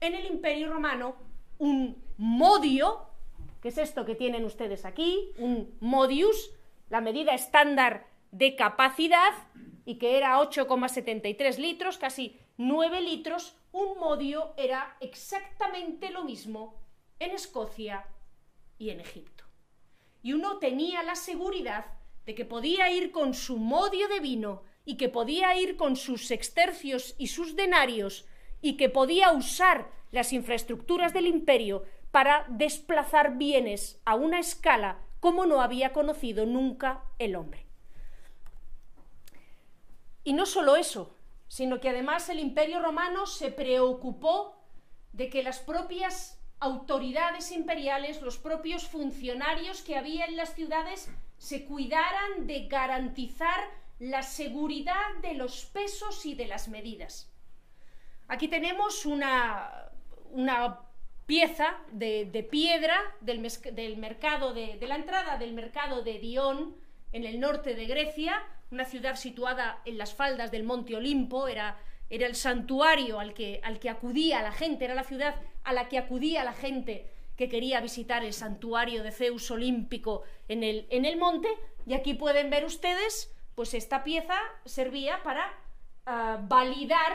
en 0.00 0.14
el 0.14 0.26
Imperio 0.26 0.72
Romano 0.72 1.16
un 1.58 2.02
modio, 2.16 3.06
que 3.60 3.68
es 3.68 3.78
esto 3.78 4.04
que 4.04 4.14
tienen 4.14 4.44
ustedes 4.44 4.84
aquí, 4.84 5.30
un 5.38 5.74
modius, 5.80 6.50
la 6.90 7.00
medida 7.00 7.34
estándar 7.34 8.06
de 8.32 8.56
capacidad 8.56 9.32
y 9.84 9.96
que 9.96 10.16
era 10.16 10.38
8,73 10.38 11.58
litros, 11.58 11.98
casi 11.98 12.38
9 12.56 13.00
litros, 13.00 13.56
un 13.72 13.98
modio 13.98 14.54
era 14.56 14.96
exactamente 15.00 16.10
lo 16.10 16.24
mismo 16.24 16.80
en 17.18 17.32
Escocia 17.32 18.06
y 18.78 18.90
en 18.90 19.00
Egipto. 19.00 19.44
Y 20.22 20.34
uno 20.34 20.58
tenía 20.58 21.02
la 21.02 21.14
seguridad 21.14 21.86
de 22.26 22.34
que 22.34 22.44
podía 22.44 22.90
ir 22.90 23.10
con 23.10 23.34
su 23.34 23.56
modio 23.56 24.08
de 24.08 24.20
vino 24.20 24.62
y 24.84 24.96
que 24.96 25.08
podía 25.08 25.56
ir 25.56 25.76
con 25.76 25.96
sus 25.96 26.26
sextercios 26.26 27.14
y 27.18 27.28
sus 27.28 27.56
denarios 27.56 28.26
y 28.60 28.76
que 28.76 28.88
podía 28.88 29.32
usar 29.32 29.90
las 30.10 30.32
infraestructuras 30.32 31.12
del 31.12 31.26
imperio 31.26 31.84
para 32.10 32.44
desplazar 32.48 33.36
bienes 33.38 34.00
a 34.04 34.14
una 34.14 34.38
escala 34.38 35.00
como 35.20 35.46
no 35.46 35.60
había 35.60 35.92
conocido 35.92 36.46
nunca 36.46 37.04
el 37.18 37.36
hombre. 37.36 37.66
Y 40.24 40.34
no 40.34 40.46
solo 40.46 40.76
eso, 40.76 41.16
sino 41.52 41.80
que 41.80 41.90
además 41.90 42.30
el 42.30 42.40
imperio 42.40 42.80
romano 42.80 43.26
se 43.26 43.50
preocupó 43.50 44.56
de 45.12 45.28
que 45.28 45.42
las 45.42 45.58
propias 45.58 46.40
autoridades 46.60 47.52
imperiales, 47.52 48.22
los 48.22 48.38
propios 48.38 48.88
funcionarios 48.88 49.82
que 49.82 49.96
había 49.96 50.24
en 50.24 50.36
las 50.36 50.54
ciudades, 50.54 51.10
se 51.36 51.66
cuidaran 51.66 52.46
de 52.46 52.68
garantizar 52.68 53.60
la 53.98 54.22
seguridad 54.22 55.14
de 55.20 55.34
los 55.34 55.66
pesos 55.66 56.24
y 56.24 56.34
de 56.34 56.46
las 56.46 56.68
medidas. 56.68 57.30
Aquí 58.28 58.48
tenemos 58.48 59.04
una, 59.04 59.90
una 60.30 60.80
pieza 61.26 61.76
de, 61.90 62.48
piedra 62.50 62.98
del, 63.20 63.46
del 63.74 63.98
mercado 63.98 64.54
de, 64.54 64.78
de, 64.78 64.86
la 64.86 64.96
entrada 64.96 65.36
del 65.36 65.52
mercado 65.52 66.00
de 66.02 66.18
Dion 66.18 66.74
en 67.12 67.26
el 67.26 67.40
norte 67.40 67.74
de 67.74 67.84
Grecia, 67.84 68.42
una 68.72 68.84
ciudad 68.84 69.16
situada 69.16 69.80
en 69.84 69.98
las 69.98 70.14
faldas 70.14 70.50
del 70.50 70.64
monte 70.64 70.96
Olimpo, 70.96 71.46
era, 71.46 71.78
era 72.10 72.26
el 72.26 72.34
santuario 72.34 73.20
al 73.20 73.34
que, 73.34 73.60
al 73.62 73.78
que 73.78 73.90
acudía 73.90 74.42
la 74.42 74.52
gente, 74.52 74.84
era 74.84 74.94
la 74.94 75.04
ciudad 75.04 75.36
a 75.64 75.72
la 75.72 75.88
que 75.88 75.98
acudía 75.98 76.42
la 76.44 76.54
gente 76.54 77.08
que 77.36 77.48
quería 77.48 77.80
visitar 77.80 78.24
el 78.24 78.32
santuario 78.32 79.02
de 79.02 79.12
Zeus 79.12 79.50
olímpico 79.50 80.22
en 80.48 80.62
el, 80.62 80.86
en 80.90 81.04
el 81.04 81.16
monte, 81.16 81.48
y 81.86 81.94
aquí 81.94 82.14
pueden 82.14 82.50
ver 82.50 82.64
ustedes, 82.64 83.34
pues 83.54 83.74
esta 83.74 84.04
pieza 84.04 84.38
servía 84.64 85.22
para 85.22 85.52
ah, 86.06 86.38
validar 86.42 87.12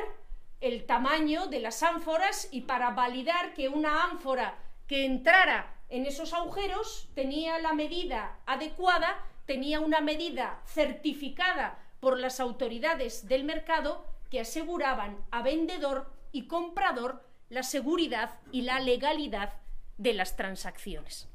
el 0.60 0.86
tamaño 0.86 1.48
de 1.48 1.60
las 1.60 1.84
ánforas 1.84 2.50
y 2.52 2.62
para 2.62 2.92
validar 2.92 3.54
que 3.54 3.70
una 3.70 4.04
ánfora 4.06 4.58
que 4.88 5.06
entrara 5.06 5.74
en 5.90 6.06
esos 6.06 6.34
agujeros 6.34 7.10
tenía 7.14 7.60
la 7.60 7.74
medida 7.74 8.40
adecuada, 8.46 9.24
tenía 9.48 9.80
una 9.80 10.02
medida 10.02 10.62
certificada 10.66 11.84
por 12.00 12.20
las 12.20 12.40
autoridades 12.40 13.28
del 13.28 13.44
mercado 13.44 14.06
que 14.30 14.42
aseguraban 14.42 15.26
a 15.32 15.42
vendedor 15.42 16.12
y 16.32 16.48
comprador 16.48 17.26
la 17.50 17.64
seguridad 17.64 18.40
y 18.52 18.62
la 18.62 18.80
legalidad 18.80 19.54
de 19.98 20.14
las 20.14 20.36
transacciones. 20.36 21.30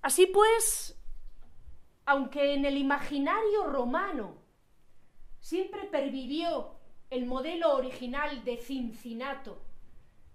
Así 0.00 0.26
pues, 0.26 0.98
aunque 2.06 2.54
en 2.54 2.64
el 2.64 2.78
imaginario 2.78 3.64
romano 3.64 4.38
siempre 5.40 5.84
pervivió 5.84 6.76
el 7.10 7.26
modelo 7.26 7.76
original 7.76 8.42
de 8.44 8.56
Cincinato, 8.56 9.62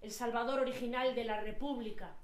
el 0.00 0.10
Salvador 0.10 0.60
original 0.60 1.14
de 1.14 1.24
la 1.24 1.40
República. 1.40 2.16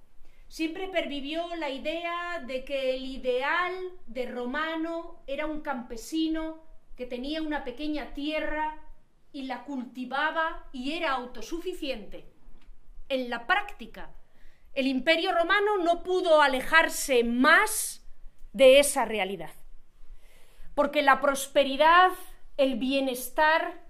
Siempre 0.48 0.88
pervivió 0.88 1.54
la 1.56 1.70
idea 1.70 2.42
de 2.46 2.64
que 2.64 2.96
el 2.96 3.04
ideal 3.04 3.74
de 4.06 4.26
romano 4.26 5.22
era 5.26 5.46
un 5.46 5.60
campesino 5.60 6.62
que 6.96 7.06
tenía 7.06 7.42
una 7.42 7.64
pequeña 7.64 8.14
tierra 8.14 8.82
y 9.30 9.42
la 9.42 9.64
cultivaba 9.64 10.66
y 10.72 10.94
era 10.94 11.12
autosuficiente. 11.12 12.32
En 13.08 13.30
la 13.30 13.46
práctica, 13.46 14.14
el 14.72 14.86
imperio 14.86 15.32
romano 15.32 15.78
no 15.78 16.02
pudo 16.02 16.40
alejarse 16.40 17.24
más 17.24 18.06
de 18.52 18.80
esa 18.80 19.04
realidad, 19.04 19.52
porque 20.74 21.02
la 21.02 21.20
prosperidad 21.20 22.12
el 22.58 22.74
bienestar, 22.74 23.80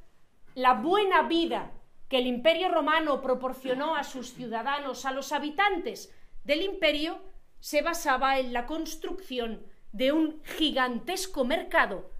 la 0.54 0.74
buena 0.74 1.22
vida 1.22 1.72
que 2.08 2.18
el 2.18 2.26
imperio 2.26 2.68
romano 2.68 3.20
proporcionó 3.20 3.96
a 3.96 4.04
sus 4.04 4.34
ciudadanos, 4.34 5.04
a 5.04 5.12
los 5.12 5.32
habitantes 5.32 6.14
del 6.48 6.62
imperio, 6.62 7.20
se 7.60 7.82
basaba 7.82 8.38
en 8.38 8.54
la 8.54 8.64
construcción 8.64 9.66
de 9.92 10.12
un 10.12 10.42
gigantesco 10.44 11.44
mercado 11.44 12.10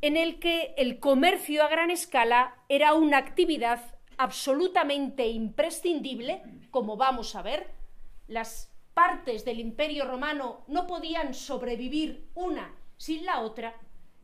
en 0.00 0.16
el 0.16 0.40
que 0.40 0.74
el 0.76 0.98
comercio 0.98 1.62
a 1.62 1.68
gran 1.68 1.92
escala 1.92 2.56
era 2.68 2.94
una 2.94 3.18
actividad 3.18 3.80
absolutamente 4.18 5.28
imprescindible, 5.28 6.42
como 6.72 6.96
vamos 6.96 7.36
a 7.36 7.42
ver, 7.42 7.70
las 8.26 8.72
partes 8.92 9.44
del 9.44 9.60
imperio 9.60 10.04
romano 10.04 10.64
no 10.66 10.88
podían 10.88 11.32
sobrevivir 11.32 12.28
una 12.34 12.74
sin 12.96 13.24
la 13.24 13.38
otra 13.38 13.76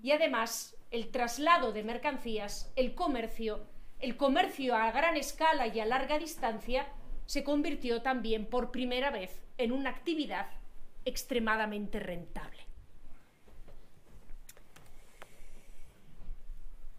y 0.02 0.10
además 0.10 0.76
el 0.90 1.12
traslado 1.12 1.70
de 1.70 1.84
mercancías, 1.84 2.72
el 2.74 2.96
comercio, 2.96 3.64
el 4.00 4.16
comercio 4.16 4.74
a 4.74 4.90
gran 4.90 5.16
escala 5.16 5.68
y 5.68 5.78
a 5.78 5.86
larga 5.86 6.18
distancia 6.18 6.88
se 7.26 7.44
convirtió 7.44 8.02
también 8.02 8.46
por 8.46 8.72
primera 8.72 9.10
vez 9.10 9.40
en 9.62 9.72
una 9.72 9.90
actividad 9.90 10.46
extremadamente 11.04 11.98
rentable. 11.98 12.66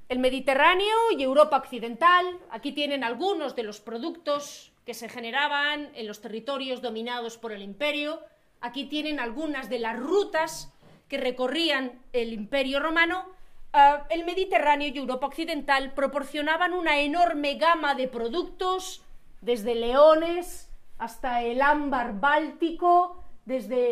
El 0.09 0.19
Mediterráneo 0.19 1.11
y 1.17 1.23
Europa 1.23 1.57
Occidental, 1.57 2.25
aquí 2.51 2.71
tienen 2.71 3.03
algunos 3.03 3.55
de 3.55 3.63
los 3.63 3.79
productos 3.79 4.71
que 4.85 4.93
se 4.93 5.09
generaban 5.09 5.91
en 5.95 6.07
los 6.07 6.21
territorios 6.21 6.81
dominados 6.81 7.37
por 7.37 7.51
el 7.51 7.61
imperio, 7.63 8.19
Aquí 8.63 8.85
tienen 8.85 9.19
algunas 9.19 9.69
de 9.69 9.77
las 9.77 9.99
rutas 9.99 10.71
que 11.09 11.17
recorrían 11.17 12.01
el 12.13 12.31
Imperio 12.31 12.79
Romano. 12.79 13.25
Ah, 13.73 14.07
el 14.09 14.23
Mediterráneo 14.23 14.87
y 14.87 14.97
Europa 14.97 15.27
Occidental 15.27 15.93
proporcionaban 15.93 16.71
una 16.71 17.01
enorme 17.01 17.55
gama 17.55 17.93
de 17.93 18.07
productos, 18.07 19.03
desde 19.41 19.75
leones 19.75 20.69
hasta 20.97 21.41
el 21.41 21.61
ámbar 21.61 22.19
báltico, 22.19 23.23
desde 23.45 23.91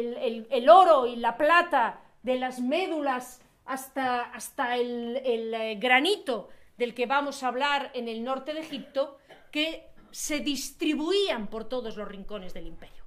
el, 0.56 0.70
oro 0.70 1.06
y 1.08 1.16
la 1.16 1.38
plata, 1.38 2.02
de 2.24 2.38
las 2.38 2.60
médulas 2.60 3.42
hasta, 3.66 4.22
hasta 4.22 4.76
el, 4.76 5.22
el 5.26 5.54
eh, 5.54 5.76
granito 5.76 6.50
del 6.78 6.94
que 6.94 7.06
vamos 7.06 7.44
a 7.44 7.48
hablar 7.48 7.92
en 7.94 8.08
el 8.08 8.24
norte 8.24 8.54
de 8.54 8.62
Egipto, 8.62 9.18
que 9.52 9.90
se 10.12 10.40
distribuían 10.40 11.48
por 11.48 11.66
todos 11.66 11.98
los 11.98 12.08
rincones 12.08 12.54
del 12.54 12.68
imperio 12.68 13.02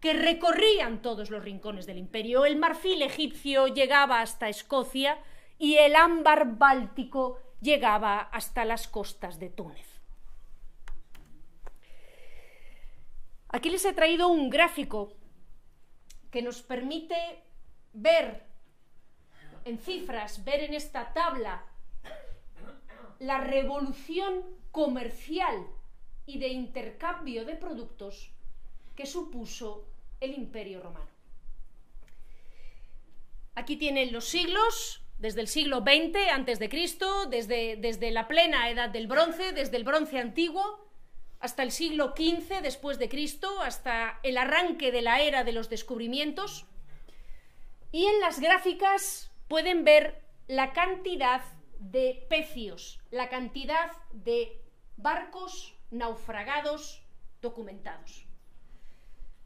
que 0.00 0.14
recorrían 0.14 1.02
todos 1.02 1.30
los 1.30 1.44
rincones 1.44 1.86
del 1.86 1.98
imperio. 1.98 2.46
El 2.46 2.56
marfil 2.56 3.02
egipcio 3.02 3.68
llegaba 3.68 4.22
hasta 4.22 4.48
Escocia 4.48 5.18
y 5.58 5.76
el 5.76 5.94
ámbar 5.94 6.56
báltico 6.56 7.38
llegaba 7.60 8.18
hasta 8.18 8.64
las 8.64 8.88
costas 8.88 9.38
de 9.38 9.50
Túnez. 9.50 9.89
Aquí 13.52 13.68
les 13.68 13.84
he 13.84 13.92
traído 13.92 14.28
un 14.28 14.48
gráfico 14.48 15.12
que 16.30 16.40
nos 16.40 16.62
permite 16.62 17.42
ver 17.92 18.46
en 19.64 19.78
cifras, 19.78 20.44
ver 20.44 20.60
en 20.60 20.74
esta 20.74 21.12
tabla 21.12 21.64
la 23.18 23.40
revolución 23.40 24.44
comercial 24.70 25.66
y 26.26 26.38
de 26.38 26.48
intercambio 26.48 27.44
de 27.44 27.56
productos 27.56 28.30
que 28.94 29.04
supuso 29.04 29.84
el 30.20 30.34
Imperio 30.34 30.80
Romano. 30.80 31.10
Aquí 33.56 33.76
tienen 33.76 34.12
los 34.12 34.26
siglos, 34.26 35.02
desde 35.18 35.40
el 35.40 35.48
siglo 35.48 35.80
XX 35.80 36.30
antes 36.32 36.60
de 36.60 36.68
Cristo, 36.68 37.26
desde, 37.26 37.76
desde 37.76 38.12
la 38.12 38.28
plena 38.28 38.70
edad 38.70 38.90
del 38.90 39.08
bronce, 39.08 39.52
desde 39.52 39.76
el 39.76 39.84
bronce 39.84 40.18
antiguo 40.18 40.89
hasta 41.40 41.62
el 41.62 41.72
siglo 41.72 42.14
XV 42.16 42.60
después 42.62 42.98
de 42.98 43.08
Cristo, 43.08 43.60
hasta 43.62 44.20
el 44.22 44.36
arranque 44.36 44.92
de 44.92 45.02
la 45.02 45.20
era 45.20 45.42
de 45.42 45.52
los 45.52 45.70
descubrimientos. 45.70 46.66
Y 47.92 48.04
en 48.06 48.20
las 48.20 48.40
gráficas 48.40 49.32
pueden 49.48 49.84
ver 49.84 50.22
la 50.46 50.72
cantidad 50.72 51.42
de 51.78 52.26
pecios, 52.28 53.00
la 53.10 53.28
cantidad 53.28 53.90
de 54.12 54.60
barcos 54.96 55.74
naufragados 55.90 57.02
documentados. 57.40 58.26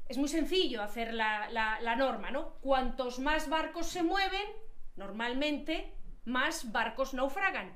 Es 0.08 0.18
muy 0.18 0.28
sencillo 0.28 0.82
hacer 0.82 1.14
la, 1.14 1.94
norma, 1.96 2.30
¿no? 2.30 2.54
Cuantos 2.60 3.18
más 3.20 3.48
barcos 3.48 3.86
se 3.86 4.02
mueven, 4.02 4.46
normalmente, 4.96 5.94
más 6.24 6.72
barcos 6.72 7.14
naufragan. 7.14 7.72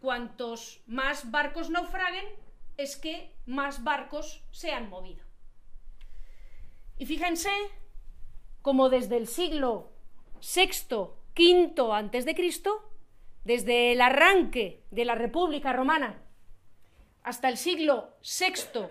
Cuantos 0.00 0.82
más 0.86 1.30
barcos 1.30 1.70
naufraguen, 1.70 2.26
es 2.78 2.96
que 2.96 3.34
más 3.44 3.84
barcos 3.84 4.44
se 4.52 4.70
han 4.70 4.88
movido. 4.88 5.24
Y 6.96 7.06
fíjense 7.06 7.50
como 8.62 8.88
desde 8.88 9.16
el 9.16 9.26
siglo 9.26 9.92
VI, 10.40 11.10
V 11.36 11.92
antes 11.92 12.24
de 12.24 12.34
Cristo, 12.34 12.90
desde 13.44 13.92
el 13.92 14.00
arranque 14.00 14.84
de 14.90 15.04
la 15.04 15.14
República 15.14 15.72
Romana 15.72 16.22
hasta 17.24 17.48
el 17.48 17.56
siglo 17.56 18.16
VI, 18.22 18.88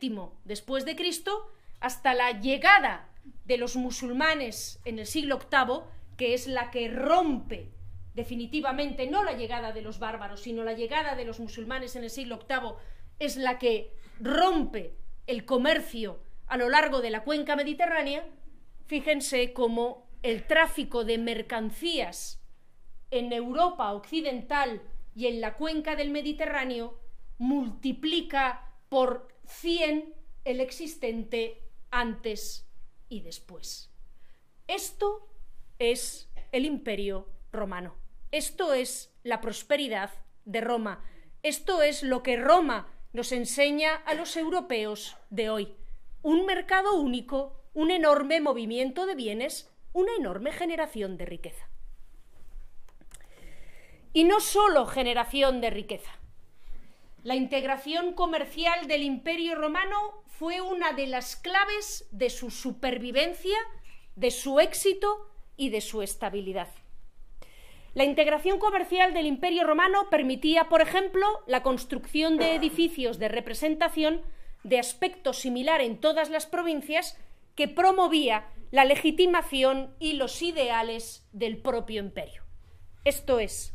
VII 0.00 0.20
después 0.44 0.84
de 0.84 0.96
Cristo, 0.96 1.52
hasta 1.80 2.14
la 2.14 2.40
llegada 2.40 3.10
de 3.44 3.58
los 3.58 3.76
musulmanes 3.76 4.80
en 4.84 4.98
el 4.98 5.06
siglo 5.06 5.38
VIII, 5.38 5.80
que 6.16 6.34
es 6.34 6.46
la 6.46 6.70
que 6.70 6.88
rompe 6.88 7.72
definitivamente 8.14 9.06
no 9.06 9.22
la 9.22 9.34
llegada 9.34 9.72
de 9.72 9.82
los 9.82 9.98
bárbaros, 9.98 10.40
sino 10.40 10.64
la 10.64 10.72
llegada 10.72 11.14
de 11.14 11.24
los 11.24 11.38
musulmanes 11.38 11.94
en 11.94 12.04
el 12.04 12.10
siglo 12.10 12.40
VIII, 12.48 12.72
es 13.18 13.36
la 13.36 13.58
que 13.58 13.94
rompe 14.20 14.96
el 15.26 15.44
comercio 15.44 16.22
a 16.46 16.56
lo 16.56 16.68
largo 16.68 17.00
de 17.00 17.10
la 17.10 17.24
cuenca 17.24 17.56
mediterránea, 17.56 18.26
fíjense 18.86 19.52
cómo 19.52 20.08
el 20.22 20.46
tráfico 20.46 21.04
de 21.04 21.18
mercancías 21.18 22.42
en 23.10 23.32
Europa 23.32 23.92
occidental 23.92 24.82
y 25.14 25.26
en 25.26 25.40
la 25.40 25.54
cuenca 25.54 25.96
del 25.96 26.10
Mediterráneo 26.10 26.98
multiplica 27.38 28.74
por 28.88 29.28
100 29.46 30.14
el 30.44 30.60
existente 30.60 31.62
antes 31.90 32.68
y 33.08 33.20
después. 33.20 33.90
Esto 34.66 35.28
es 35.78 36.30
el 36.52 36.64
imperio 36.64 37.28
romano. 37.52 37.96
Esto 38.30 38.74
es 38.74 39.14
la 39.22 39.40
prosperidad 39.40 40.10
de 40.44 40.60
Roma. 40.60 41.04
Esto 41.42 41.82
es 41.82 42.02
lo 42.02 42.22
que 42.22 42.36
Roma 42.36 42.97
nos 43.12 43.32
enseña 43.32 43.94
a 43.94 44.14
los 44.14 44.36
europeos 44.36 45.16
de 45.30 45.50
hoy. 45.50 45.74
Un 46.22 46.46
mercado 46.46 46.94
único, 47.00 47.62
un 47.74 47.90
enorme 47.90 48.40
movimiento 48.40 49.06
de 49.06 49.14
bienes, 49.14 49.70
una 49.92 50.14
enorme 50.18 50.52
generación 50.52 51.16
de 51.16 51.26
riqueza. 51.26 51.68
Y 54.12 54.24
no 54.24 54.40
solo 54.40 54.86
generación 54.86 55.60
de 55.60 55.70
riqueza. 55.70 56.12
La 57.22 57.34
integración 57.34 58.14
comercial 58.14 58.86
del 58.86 59.02
imperio 59.02 59.54
romano 59.54 60.22
fue 60.26 60.60
una 60.60 60.92
de 60.92 61.06
las 61.06 61.36
claves 61.36 62.06
de 62.10 62.30
su 62.30 62.50
supervivencia, 62.50 63.58
de 64.16 64.30
su 64.30 64.60
éxito 64.60 65.28
y 65.56 65.70
de 65.70 65.80
su 65.80 66.02
estabilidad. 66.02 66.68
La 67.98 68.04
integración 68.04 68.60
comercial 68.60 69.12
del 69.12 69.26
Imperio 69.26 69.64
romano 69.64 70.08
permitía, 70.08 70.68
por 70.68 70.82
ejemplo, 70.82 71.26
la 71.48 71.64
construcción 71.64 72.36
de 72.36 72.54
edificios 72.54 73.18
de 73.18 73.26
representación 73.26 74.22
de 74.62 74.78
aspecto 74.78 75.32
similar 75.32 75.80
en 75.80 76.00
todas 76.00 76.30
las 76.30 76.46
provincias 76.46 77.18
que 77.56 77.66
promovía 77.66 78.46
la 78.70 78.84
legitimación 78.84 79.96
y 79.98 80.12
los 80.12 80.42
ideales 80.42 81.28
del 81.32 81.58
propio 81.58 82.00
imperio. 82.00 82.44
Esto 83.02 83.40
es, 83.40 83.74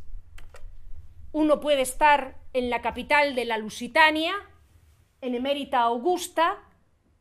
uno 1.33 1.59
puede 1.59 1.81
estar 1.81 2.37
en 2.53 2.69
la 2.69 2.81
capital 2.81 3.35
de 3.35 3.43
la 3.43 3.57
Lusitania, 3.57 4.35
en 5.19 5.35
Emérita 5.35 5.81
Augusta, 5.81 6.63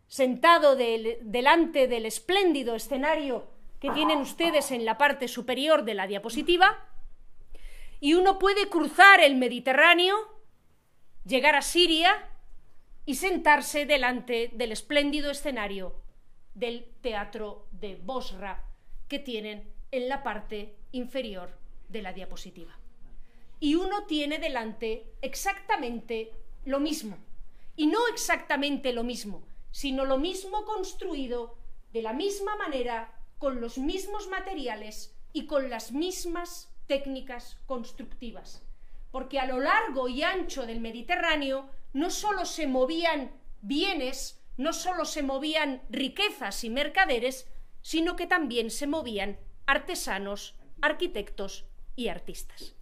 sentado 0.07 0.77
delante 0.77 1.89
del 1.89 2.07
espléndido 2.07 2.77
escenario 2.77 3.49
que 3.81 3.91
tienen 3.91 4.19
ustedes 4.19 4.71
en 4.71 4.85
la 4.85 4.99
parte 4.99 5.27
superior 5.27 5.83
de 5.83 5.95
la 5.95 6.07
diapositiva, 6.07 6.92
y 8.03 8.15
uno 8.15 8.41
puede 8.41 8.69
cruzar 8.69 9.21
el 9.21 9.37
Mediterráneo, 9.37 10.17
llegar 11.25 11.55
a 11.55 11.63
Siria 11.63 12.29
y 13.07 13.15
sentarse 13.15 13.87
delante 13.87 14.51
del 14.53 14.73
espléndido 14.73 15.31
escenario 15.31 15.95
del 16.53 16.93
teatro 17.01 17.69
de 17.71 17.95
Bosra 17.95 18.65
que 19.07 19.21
tienen 19.21 19.73
en 19.93 20.09
la 20.09 20.25
parte 20.25 20.75
inferior 20.91 21.57
de 21.91 22.03
la 22.03 22.13
diapositiva. 22.13 22.77
Y 23.61 23.77
uno 23.77 24.05
tiene 24.07 24.39
delante 24.39 25.15
exactamente 25.23 26.33
lo 26.65 26.81
mismo 26.81 27.19
y 27.77 27.87
no 27.87 28.01
exactamente 28.09 28.93
lo 28.93 29.05
mismo, 29.05 29.47
sino 29.71 30.05
lo 30.07 30.19
mismo 30.19 30.65
construido 30.65 31.57
de 31.93 32.03
la 32.03 32.13
misma 32.13 32.57
manera, 32.57 33.17
con 33.39 33.61
los 33.61 33.79
mismos 33.79 34.27
materiales 34.27 35.15
y 35.33 35.47
con 35.47 35.71
las 35.71 35.93
mismas 35.93 36.72
técnicas 36.87 37.59
constructivas. 37.67 38.63
Porque 39.11 39.39
a 39.39 39.47
lo 39.47 39.61
largo 39.61 40.09
y 40.09 40.23
ancho 40.23 40.67
del 40.67 40.81
Mediterráneo 40.81 41.69
no 41.93 42.11
solo 42.11 42.45
se 42.45 42.67
movían 42.67 43.33
bienes, 43.61 44.43
no 44.57 44.73
solo 44.73 45.05
se 45.05 45.23
movían 45.23 45.83
riquezas 45.91 46.65
y 46.65 46.71
mercaderes, 46.71 47.51
sino 47.83 48.17
que 48.17 48.27
también 48.27 48.71
se 48.71 48.87
movían 48.87 49.39
artesanos, 49.67 50.57
arquitectos 50.81 51.67
y 51.97 52.09
artistas. 52.09 52.75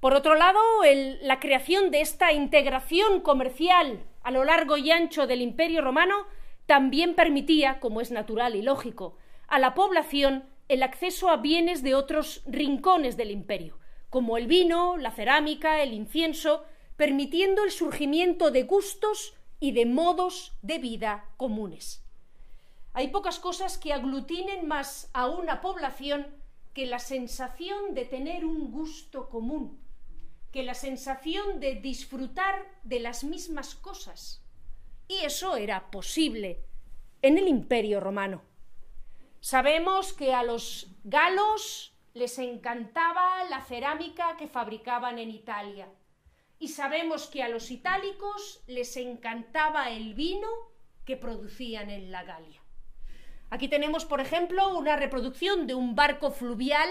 Por 0.00 0.14
otro 0.14 0.36
lado, 0.36 0.60
la 1.22 1.40
creación 1.40 1.90
de 1.90 2.00
esta 2.00 2.32
integración 2.32 3.20
comercial 3.20 4.04
a 4.22 4.30
lo 4.30 4.44
largo 4.44 4.76
y 4.76 4.90
ancho 4.90 5.26
del 5.26 5.42
Imperio 5.42 5.80
romano 5.80 6.26
también 6.66 7.14
permitía, 7.14 7.80
como 7.80 8.00
es 8.00 8.10
natural 8.12 8.54
y 8.54 8.62
lógico, 8.62 9.16
a 9.48 9.58
la 9.58 9.74
población 9.74 10.44
el 10.68 10.82
acceso 10.82 11.30
a 11.30 11.38
bienes 11.38 11.82
de 11.82 11.94
otros 11.94 12.42
rincones 12.46 13.16
del 13.16 13.30
imperio, 13.30 13.78
como 14.10 14.36
el 14.36 14.46
vino, 14.46 14.96
la 14.96 15.10
cerámica, 15.10 15.82
el 15.82 15.94
incienso, 15.94 16.64
permitiendo 16.96 17.64
el 17.64 17.70
surgimiento 17.70 18.50
de 18.50 18.64
gustos 18.64 19.34
y 19.60 19.72
de 19.72 19.86
modos 19.86 20.56
de 20.62 20.78
vida 20.78 21.24
comunes. 21.36 22.04
Hay 22.92 23.08
pocas 23.08 23.38
cosas 23.38 23.78
que 23.78 23.92
aglutinen 23.92 24.66
más 24.66 25.10
a 25.12 25.26
una 25.26 25.60
población 25.60 26.26
que 26.74 26.86
la 26.86 26.98
sensación 26.98 27.94
de 27.94 28.04
tener 28.04 28.44
un 28.44 28.70
gusto 28.70 29.28
común, 29.28 29.80
que 30.52 30.62
la 30.62 30.74
sensación 30.74 31.60
de 31.60 31.76
disfrutar 31.76 32.66
de 32.82 33.00
las 33.00 33.24
mismas 33.24 33.74
cosas, 33.74 34.44
Y 35.10 35.24
eso 35.24 35.56
era 35.56 35.90
posible 35.90 36.66
en 37.22 37.38
el 37.38 37.48
Imperio 37.48 37.98
Romano. 37.98 38.42
Sabemos 39.40 40.12
que 40.12 40.34
a 40.34 40.42
los 40.42 40.88
galos 41.04 41.94
les 42.12 42.38
encantaba 42.38 43.44
la 43.44 43.62
cerámica 43.62 44.36
que 44.36 44.48
fabricaban 44.48 45.18
en 45.18 45.30
Italia. 45.30 45.88
Y 46.58 46.68
sabemos 46.68 47.28
que 47.28 47.42
a 47.44 47.48
los 47.48 47.70
itálicos 47.70 48.62
les 48.66 48.96
encantaba 48.96 49.90
el 49.90 50.14
vino 50.14 50.48
que 51.04 51.16
producían 51.16 51.88
en 51.90 52.10
la 52.10 52.24
Galia. 52.24 52.60
Aquí 53.50 53.68
tenemos, 53.68 54.04
por 54.04 54.20
ejemplo, 54.20 54.76
una 54.76 54.96
reproducción 54.96 55.66
de 55.66 55.74
un 55.74 55.94
barco 55.94 56.32
fluvial, 56.32 56.88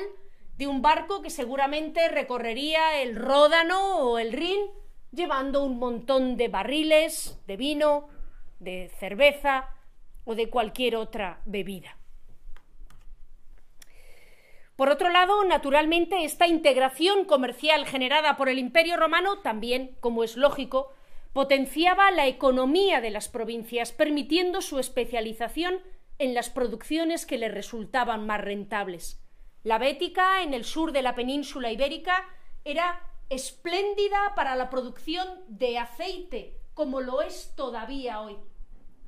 de 0.57 0.67
un 0.67 0.81
barco 0.81 1.21
que 1.21 1.29
seguramente 1.29 2.07
recorrería 2.07 3.01
el 3.01 3.15
Ródano 3.15 3.97
o 3.97 4.17
el 4.17 4.31
Rin, 4.31 4.71
llevando 5.12 5.63
un 5.63 5.77
montón 5.77 6.38
de 6.38 6.47
barriles 6.47 7.39
de 7.45 7.57
vino, 7.57 8.07
de 8.60 8.89
cerveza 8.99 9.69
o 10.23 10.33
de 10.33 10.49
cualquier 10.49 10.95
otra 10.95 11.41
bebida. 11.45 11.96
Por 14.78 14.90
otro 14.90 15.10
lado, 15.10 15.44
naturalmente, 15.44 16.24
esta 16.24 16.46
integración 16.46 17.26
comercial 17.26 17.88
generada 17.88 18.38
por 18.38 18.48
el 18.48 18.60
Imperio 18.60 18.96
romano 18.96 19.40
también, 19.40 19.98
como 20.02 20.24
es 20.24 20.38
lógico, 20.38 20.94
potenciaba 21.34 22.12
la 22.12 22.28
economía 22.28 23.02
de 23.02 23.10
las 23.10 23.28
provincias, 23.28 23.92
permitiendo 23.92 24.62
su 24.62 24.78
especialización 24.78 25.82
en 26.20 26.36
las 26.36 26.52
producciones 26.52 27.26
que 27.26 27.40
le 27.40 27.50
resultaban 27.50 28.28
más 28.28 28.40
rentables. 28.40 29.20
La 29.63 29.80
Bética, 29.80 30.44
en 30.44 30.54
el 30.54 30.63
sur 30.63 30.92
de 30.92 31.02
la 31.02 31.16
península 31.16 31.72
ibérica, 31.72 32.24
era 32.63 33.02
espléndida 33.30 34.34
para 34.36 34.56
la 34.56 34.70
producción 34.70 35.28
de 35.48 35.80
aceite, 35.80 36.62
como 36.76 37.02
lo 37.02 37.24
es 37.24 37.56
todavía 37.56 38.22
hoy. 38.22 38.38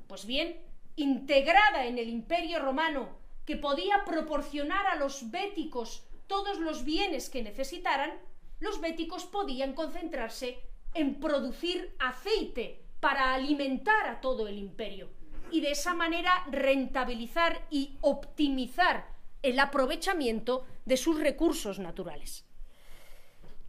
Pues 0.08 0.26
bien, 0.26 0.60
integrada 0.96 1.86
en 1.86 1.96
el 1.96 2.08
Imperio 2.08 2.58
romano, 2.58 3.19
que 3.44 3.56
podía 3.56 4.04
proporcionar 4.04 4.86
a 4.86 4.96
los 4.96 5.30
béticos 5.30 6.06
todos 6.26 6.58
los 6.60 6.84
bienes 6.84 7.28
que 7.28 7.42
necesitaran, 7.42 8.12
los 8.60 8.80
béticos 8.80 9.24
podían 9.24 9.72
concentrarse 9.72 10.60
en 10.94 11.18
producir 11.18 11.94
aceite 11.98 12.82
para 13.00 13.34
alimentar 13.34 14.06
a 14.06 14.20
todo 14.20 14.46
el 14.46 14.58
imperio 14.58 15.08
y 15.50 15.60
de 15.60 15.72
esa 15.72 15.94
manera 15.94 16.44
rentabilizar 16.50 17.66
y 17.70 17.98
optimizar 18.02 19.08
el 19.42 19.58
aprovechamiento 19.58 20.64
de 20.84 20.96
sus 20.96 21.18
recursos 21.18 21.78
naturales. 21.78 22.44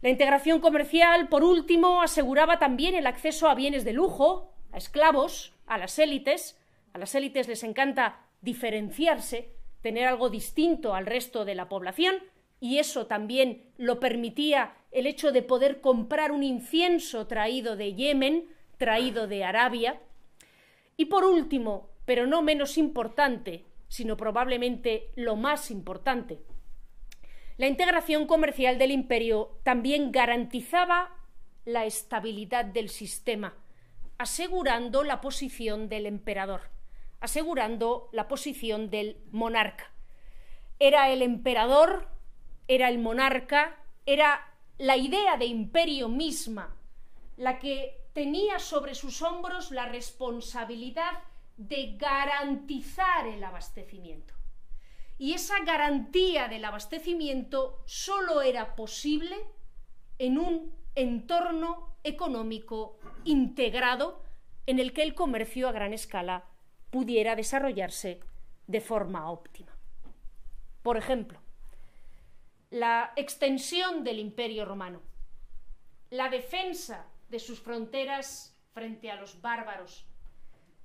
La 0.02 0.10
integración 0.10 0.60
comercial, 0.60 1.28
por 1.28 1.44
último, 1.44 2.02
aseguraba 2.02 2.58
también 2.58 2.94
el 2.94 3.06
acceso 3.06 3.48
a 3.48 3.54
bienes 3.54 3.84
de 3.84 3.92
lujo, 3.92 4.52
a 4.72 4.78
esclavos, 4.78 5.54
a 5.66 5.78
las 5.78 5.98
élites. 5.98 6.58
A 6.92 6.98
las 6.98 7.14
élites 7.14 7.48
les 7.48 7.62
encanta 7.62 8.26
diferenciarse, 8.40 9.54
tener 9.82 10.06
algo 10.06 10.30
distinto 10.30 10.94
al 10.94 11.06
resto 11.06 11.44
de 11.44 11.54
la 11.54 11.68
población, 11.68 12.16
y 12.60 12.78
eso 12.78 13.06
también 13.06 13.64
lo 13.76 14.00
permitía 14.00 14.74
el 14.90 15.06
hecho 15.06 15.32
de 15.32 15.42
poder 15.42 15.80
comprar 15.80 16.32
un 16.32 16.42
incienso 16.42 17.26
traído 17.26 17.76
de 17.76 17.94
Yemen, 17.94 18.46
traído 18.78 19.26
de 19.26 19.44
Arabia, 19.44 20.00
y 20.96 21.06
por 21.06 21.24
último, 21.24 21.90
pero 22.04 22.26
no 22.26 22.42
menos 22.42 22.78
importante, 22.78 23.64
sino 23.88 24.16
probablemente 24.16 25.10
lo 25.16 25.36
más 25.36 25.70
importante, 25.70 26.40
la 27.58 27.66
integración 27.68 28.26
comercial 28.26 28.78
del 28.78 28.90
imperio 28.90 29.60
también 29.62 30.10
garantizaba 30.10 31.14
la 31.64 31.84
estabilidad 31.84 32.64
del 32.64 32.88
sistema, 32.88 33.54
asegurando 34.18 35.04
la 35.04 35.20
posición 35.20 35.88
del 35.88 36.06
emperador, 36.06 36.62
asegurando 37.22 38.10
la 38.12 38.28
posición 38.28 38.90
del 38.90 39.16
monarca. 39.30 39.92
Era 40.78 41.10
el 41.10 41.22
emperador, 41.22 42.08
era 42.66 42.88
el 42.88 42.98
monarca, 42.98 43.78
era 44.04 44.54
la 44.78 44.96
idea 44.96 45.36
de 45.36 45.46
imperio 45.46 46.08
misma 46.08 46.76
la 47.36 47.58
que 47.58 48.08
tenía 48.12 48.58
sobre 48.58 48.94
sus 48.94 49.22
hombros 49.22 49.70
la 49.70 49.86
responsabilidad 49.86 51.12
de 51.56 51.96
garantizar 51.96 53.26
el 53.26 53.42
abastecimiento. 53.44 54.34
Y 55.16 55.34
esa 55.34 55.60
garantía 55.64 56.48
del 56.48 56.64
abastecimiento 56.64 57.82
solo 57.86 58.42
era 58.42 58.74
posible 58.74 59.36
en 60.18 60.38
un 60.38 60.74
entorno 60.96 61.96
económico 62.02 62.98
integrado 63.24 64.20
en 64.66 64.80
el 64.80 64.92
que 64.92 65.04
el 65.04 65.14
comercio 65.14 65.68
a 65.68 65.72
gran 65.72 65.92
escala 65.92 66.51
pudiera 66.92 67.34
desarrollarse 67.34 68.20
de 68.66 68.80
forma 68.82 69.30
óptima. 69.30 69.72
Por 70.82 70.98
ejemplo, 70.98 71.40
la 72.70 73.12
extensión 73.16 74.04
del 74.04 74.18
imperio 74.18 74.66
romano, 74.66 75.00
la 76.10 76.28
defensa 76.28 77.06
de 77.30 77.38
sus 77.38 77.60
fronteras 77.60 78.54
frente 78.74 79.10
a 79.10 79.16
los 79.16 79.40
bárbaros, 79.40 80.06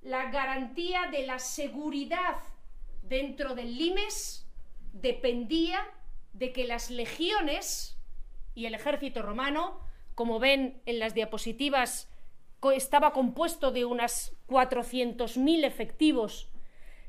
la 0.00 0.30
garantía 0.30 1.08
de 1.10 1.26
la 1.26 1.38
seguridad 1.38 2.38
dentro 3.02 3.54
del 3.54 3.76
limes 3.76 4.46
dependía 4.94 5.86
de 6.32 6.54
que 6.54 6.64
las 6.64 6.90
legiones 6.90 7.98
y 8.54 8.64
el 8.64 8.74
ejército 8.74 9.20
romano, 9.20 9.78
como 10.14 10.38
ven 10.38 10.80
en 10.86 10.98
las 10.98 11.12
diapositivas, 11.12 12.08
estaba 12.74 13.12
compuesto 13.12 13.70
de 13.70 13.84
unas 13.84 14.36
400.000 14.48 15.64
efectivos 15.64 16.50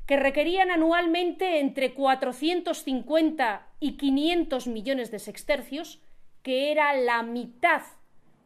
que 0.06 0.16
requerían 0.16 0.70
anualmente 0.70 1.60
entre 1.60 1.94
450 1.94 3.68
y 3.78 3.96
500 3.96 4.66
millones 4.66 5.10
de 5.10 5.18
sextercios, 5.20 6.00
que 6.42 6.72
era 6.72 6.94
la 6.94 7.22
mitad 7.22 7.82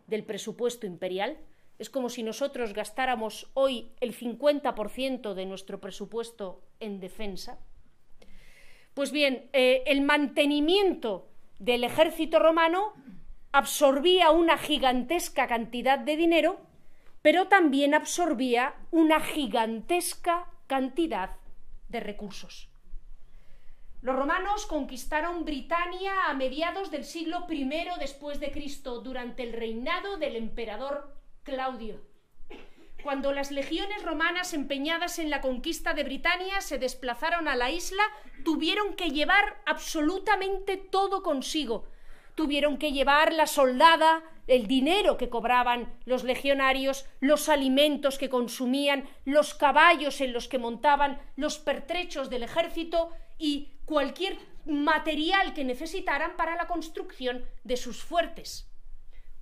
del 0.07 0.25
presupuesto 0.25 0.87
imperial. 0.87 1.39
Es 1.79 1.91
como 1.91 2.09
si 2.09 2.23
nosotros 2.23 2.73
gastáramos 2.75 3.51
hoy 3.55 3.91
el 4.01 4.15
50% 4.15 5.35
de 5.35 5.47
nuestro 5.47 5.81
presupuesto 5.81 6.63
en 6.81 7.01
defensa. 7.01 7.59
Pues 8.93 9.11
bien, 9.11 9.49
eh, 9.53 9.83
el 9.87 10.03
mantenimiento 10.03 11.29
del 11.59 11.85
ejército 11.85 12.39
romano 12.39 12.93
absorbía 13.53 14.31
una 14.31 14.59
gigantesca 14.59 15.47
cantidad 15.47 15.99
de 15.99 16.17
dinero, 16.17 16.61
pero 17.25 17.49
también 17.49 17.95
absorbía 17.95 18.75
una 18.91 19.19
gigantesca 19.19 20.47
cantidad 20.67 21.31
de 21.89 22.01
recursos. 22.01 22.69
Los 24.03 24.15
romanos 24.15 24.67
conquistaron 24.67 25.47
Britania 25.47 26.27
a 26.29 26.35
mediados 26.35 26.91
del 26.91 27.03
siglo 27.03 27.47
I 27.49 27.67
después 27.99 28.41
de 28.41 28.53
Cristo, 28.53 29.01
durante 29.01 29.43
el 29.43 29.55
reinado 29.55 30.19
del 30.19 30.37
emperador 30.37 31.17
Claudio. 31.45 32.03
Cuando 33.03 33.33
las 33.33 33.51
legiones 33.51 34.03
romanas 34.03 34.53
empeñadas 34.53 35.19
en 35.19 35.31
la 35.31 35.41
conquista 35.41 35.95
de 35.95 36.05
Britania 36.05 36.61
se 36.61 36.79
desplazaron 36.79 37.49
a 37.49 37.57
la 37.57 37.71
isla, 37.71 38.03
tuvieron 38.45 38.97
que 38.97 39.09
llevar 39.09 39.63
absolutamente 39.65 40.77
todo 40.77 41.23
consigo. 41.23 41.87
Tuvieron 42.35 42.79
que 42.79 42.93
llevar 42.93 43.33
la 43.33 43.47
soldada, 43.47 44.23
el 44.47 44.67
dinero 44.67 45.17
que 45.17 45.29
cobraban 45.29 45.97
los 46.05 46.25
legionarios, 46.25 47.07
los 47.21 47.49
alimentos 47.49 48.19
que 48.19 48.29
consumían, 48.29 49.09
los 49.25 49.55
caballos 49.55 50.21
en 50.21 50.33
los 50.33 50.49
que 50.49 50.59
montaban, 50.59 51.21
los 51.37 51.59
pertrechos 51.59 52.31
del 52.31 52.43
ejército 52.43 53.11
y 53.39 53.73
cualquier 53.85 54.39
material 54.67 55.55
que 55.55 55.65
necesitaran 55.65 56.37
para 56.37 56.57
la 56.57 56.67
construcción 56.67 57.45
de 57.65 57.77
sus 57.77 58.03
fuertes. 58.03 58.71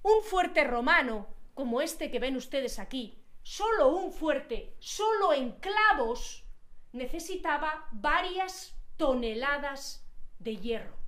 Un 0.02 0.22
fuerte 0.22 0.64
romano, 0.64 1.28
como 1.54 1.80
este 1.80 2.10
que 2.10 2.18
ven 2.18 2.36
ustedes 2.36 2.78
aquí, 2.78 3.18
solo 3.42 3.88
un 3.96 4.12
fuerte, 4.12 4.74
solo 4.80 5.32
en 5.32 5.52
clavos, 5.52 6.44
necesitaba 6.92 7.88
varias 7.92 8.76
toneladas 8.96 10.06
de 10.38 10.56
hierro. 10.56 11.01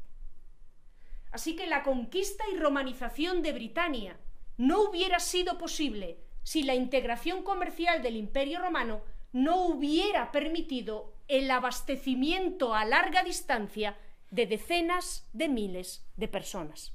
Así 1.34 1.56
que 1.56 1.66
la 1.66 1.82
conquista 1.82 2.44
y 2.52 2.56
romanización 2.56 3.42
de 3.42 3.52
Britania 3.52 4.20
no 4.56 4.82
hubiera 4.82 5.18
sido 5.18 5.58
posible 5.58 6.20
si 6.44 6.62
la 6.62 6.76
integración 6.76 7.42
comercial 7.42 8.02
del 8.02 8.14
Imperio 8.14 8.60
romano 8.60 9.02
no 9.32 9.66
hubiera 9.66 10.30
permitido 10.30 11.12
el 11.26 11.50
abastecimiento 11.50 12.72
a 12.72 12.84
larga 12.84 13.24
distancia 13.24 13.98
de 14.30 14.46
decenas 14.46 15.28
de 15.32 15.48
miles 15.48 16.06
de 16.16 16.28
personas. 16.28 16.94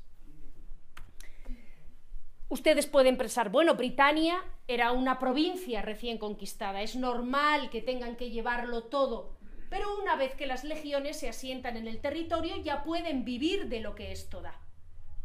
Ustedes 2.48 2.88
pueden 2.88 3.18
pensar, 3.18 3.50
bueno, 3.50 3.76
Britania 3.76 4.42
era 4.70 4.94
una 4.94 5.20
provincia 5.20 5.82
recién 5.82 6.18
conquistada, 6.18 6.82
es 6.82 6.96
normal 6.96 7.70
que 7.70 7.82
tengan 7.82 8.16
que 8.16 8.30
llevarlo 8.30 8.86
todo, 8.86 9.38
pero 9.70 9.96
una 10.02 10.16
vez 10.16 10.36
que 10.36 10.48
las 10.48 10.64
legiones 10.64 11.20
se 11.20 11.30
asientan 11.30 11.78
en 11.78 11.88
el 11.88 12.02
territorio 12.02 12.58
ya 12.58 12.84
pueden 12.84 13.24
vivir 13.24 13.68
de 13.68 13.80
lo 13.80 13.96
que 13.96 14.12
esto 14.12 14.42
da. 14.42 14.60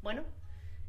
Bueno, 0.03 0.23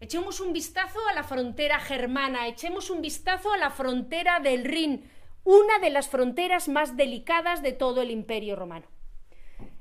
echemos 0.02 0.40
un 0.40 0.52
vistazo 0.52 1.00
a 1.10 1.14
la 1.14 1.24
frontera 1.24 1.80
germana, 1.80 2.48
echemos 2.48 2.90
un 2.90 3.02
vistazo 3.02 3.54
a 3.54 3.58
la 3.58 3.70
frontera 3.70 4.40
del 4.40 4.66
Rin, 4.66 5.10
una 5.46 5.80
de 5.80 5.90
las 5.90 6.10
fronteras 6.10 6.68
más 6.68 6.98
delicadas 6.98 7.62
de 7.62 7.72
todo 7.72 8.02
el 8.02 8.12
imperio 8.12 8.56
romano. 8.56 8.88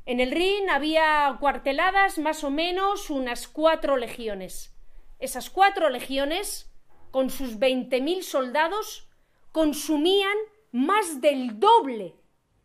En 0.07 0.21
el 0.21 0.31
Rin 0.31 0.71
había 0.71 1.37
cuarteladas 1.41 2.19
más 2.19 2.45
o 2.45 2.51
menos 2.51 3.11
unas 3.11 3.49
cuatro 3.49 3.97
legiones. 3.97 4.73
Esas 5.19 5.49
cuatro 5.49 5.89
legiones, 5.89 6.71
con 7.11 7.31
sus 7.31 7.59
veinte 7.59 8.03
mil 8.03 8.23
soldados, 8.23 9.09
consumían 9.53 10.37
más 10.73 11.21
del 11.21 11.59
doble 11.59 12.15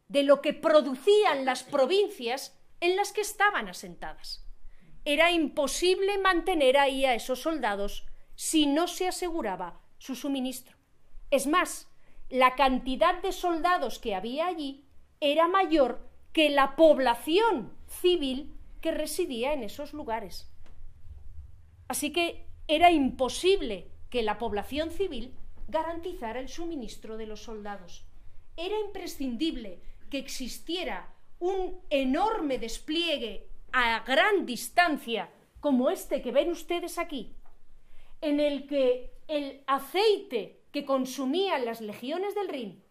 de 0.10 0.24
lo 0.24 0.41
que 0.41 0.54
producían 0.54 1.45
las 1.45 1.63
provincias 1.63 2.60
en 2.82 2.95
las 2.95 3.13
que 3.13 3.22
estaban 3.22 3.69
asentadas. 3.69 4.45
Era 5.06 5.32
imposible 5.32 6.17
mantener 6.17 6.78
ahí 6.78 7.06
a 7.06 7.13
esos 7.13 7.41
soldados 7.41 8.06
si 8.36 8.65
no 8.65 8.88
se 8.88 9.08
aseguraba 9.08 9.80
su 9.98 10.15
suministro. 10.15 10.76
Es 11.32 11.48
más, 11.48 11.88
la 12.30 12.56
cantidad 12.56 13.22
de 13.22 13.32
soldados 13.32 14.00
que 14.00 14.15
había 14.15 14.48
allí 14.48 14.86
era 15.19 15.48
mayor 15.48 16.08
que 16.34 16.50
la 16.50 16.76
población 16.76 17.74
civil 17.88 18.54
que 18.82 18.91
residía 18.91 19.54
en 19.54 19.63
esos 19.63 19.93
lugares. 19.93 20.50
Así 21.88 22.12
que 22.12 22.45
era 22.67 22.91
imposible 22.91 23.91
que 24.10 24.24
la 24.24 24.38
población 24.38 24.91
civil 24.91 25.34
garantizara 25.67 26.39
el 26.39 26.50
suministro 26.50 27.17
de 27.17 27.26
los 27.26 27.43
soldados. 27.43 28.06
Era 28.58 28.80
imprescindible 28.80 29.82
que 30.10 30.17
existiera 30.17 31.13
un 31.39 31.80
enorme 31.89 32.60
despliegue 32.60 33.48
a 33.72 34.00
gran 34.00 34.45
distancia, 34.45 35.30
como 35.60 35.89
este 35.89 36.22
que 36.22 36.32
ven 36.32 36.50
ustedes 36.50 36.98
aquí, 36.98 37.36
en 38.22 38.39
el 38.39 38.67
que 38.67 39.12
el 39.28 39.63
aceite 39.67 40.62
que 40.72 40.86
consumían 40.86 41.65
las 41.65 41.82
legiones 41.82 42.36
del 42.36 42.50
Rin 42.50 42.84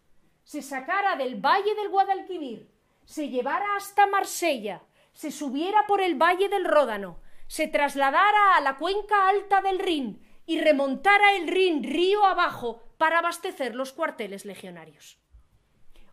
se 0.45 0.63
sacara 0.63 1.17
del 1.17 1.37
valle 1.37 1.75
del 1.75 1.91
Guadalquivir, 1.91 2.71
se 3.05 3.29
llevara 3.29 3.77
hasta 3.77 4.07
Marsella, 4.07 4.83
se 5.13 5.31
subiera 5.31 5.87
por 5.87 6.01
el 6.01 6.15
valle 6.15 6.49
del 6.49 6.65
Ródano, 6.65 7.21
se 7.49 7.67
trasladara 7.67 8.57
a 8.57 8.61
la 8.61 8.77
cuenca 8.77 9.29
alta 9.29 9.61
del 9.61 9.79
Rin 9.79 10.23
y 10.47 10.61
remontara 10.61 11.37
el 11.37 11.49
Rin 11.49 11.83
río 11.83 12.25
abajo 12.25 12.83
para 12.97 13.19
abastecer 13.19 13.75
los 13.75 13.93
cuarteles 13.93 14.45
legionarios. 14.45 15.19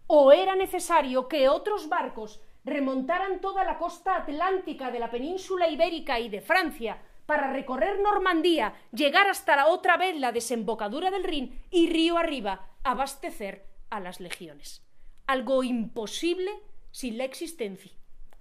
O 0.07 0.31
era 0.31 0.55
necesario 0.55 1.27
que 1.27 1.49
otros 1.49 1.89
barcos 1.89 2.41
remontaran 2.63 3.41
toda 3.41 3.63
la 3.63 3.77
costa 3.77 4.17
atlántica 4.17 4.91
de 4.91 4.99
la 4.99 5.09
península 5.09 5.69
ibérica 5.69 6.19
y 6.19 6.29
de 6.29 6.41
Francia 6.41 7.01
para 7.25 7.51
recorrer 7.51 7.99
Normandía, 7.99 8.75
llegar 8.91 9.27
hasta 9.27 9.55
la 9.55 9.67
otra 9.67 9.97
vez 9.97 10.15
la 10.17 10.31
desembocadura 10.31 11.09
del 11.09 11.23
Rin 11.23 11.59
y 11.71 11.89
río 11.89 12.17
arriba 12.17 12.69
abastecer 12.83 13.65
a 13.89 13.99
las 13.99 14.19
legiones. 14.19 14.85
Algo 15.25 15.63
imposible 15.63 16.51
sin 16.91 17.17
la 17.17 17.23
existencia 17.23 17.91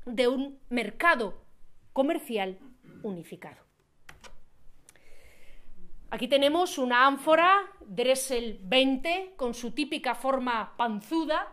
de 0.05 0.29
un 0.29 0.61
mercado 0.69 1.35
comercial 1.93 2.59
unificado. 3.03 3.64
Aquí 6.15 6.29
tenemos 6.29 6.79
una 6.79 7.09
ánfora 7.09 7.73
Dressel 7.85 8.61
20 8.63 9.33
con 9.35 9.53
su 9.53 9.73
típica 9.73 10.15
forma 10.15 10.77
panzuda, 10.77 11.53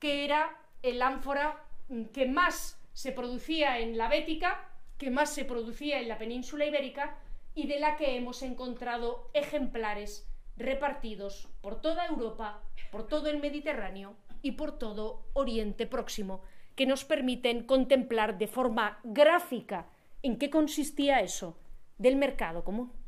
que 0.00 0.24
era 0.24 0.58
el 0.82 1.00
ánfora 1.00 1.64
que 2.12 2.26
más 2.26 2.82
se 2.92 3.12
producía 3.12 3.78
en 3.78 3.96
la 3.96 4.08
Bética, 4.08 4.68
que 4.98 5.12
más 5.12 5.32
se 5.32 5.44
producía 5.44 6.00
en 6.00 6.08
la 6.08 6.18
península 6.18 6.66
ibérica 6.66 7.20
y 7.54 7.68
de 7.68 7.78
la 7.78 7.96
que 7.96 8.16
hemos 8.16 8.42
encontrado 8.42 9.30
ejemplares 9.34 10.28
repartidos 10.56 11.48
por 11.60 11.80
toda 11.80 12.06
Europa, 12.06 12.64
por 12.90 13.06
todo 13.06 13.28
el 13.28 13.38
Mediterráneo 13.38 14.16
y 14.42 14.50
por 14.52 14.80
todo 14.80 15.28
Oriente 15.32 15.86
Próximo, 15.86 16.42
que 16.74 16.86
nos 16.86 17.04
permiten 17.04 17.62
contemplar 17.62 18.36
de 18.36 18.48
forma 18.48 18.98
gráfica 19.04 19.88
en 20.22 20.38
qué 20.38 20.50
consistía 20.50 21.20
eso 21.20 21.56
del 21.98 22.16
mercado 22.16 22.64
común. 22.64 23.05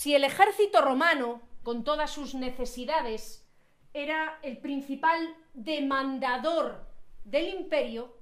Si 0.00 0.14
el 0.14 0.24
ejército 0.24 0.80
romano, 0.80 1.42
con 1.62 1.84
todas 1.84 2.10
sus 2.10 2.34
necesidades, 2.34 3.46
era 3.92 4.38
el 4.42 4.56
principal 4.56 5.36
demandador 5.52 6.86
del 7.26 7.50
imperio, 7.50 8.16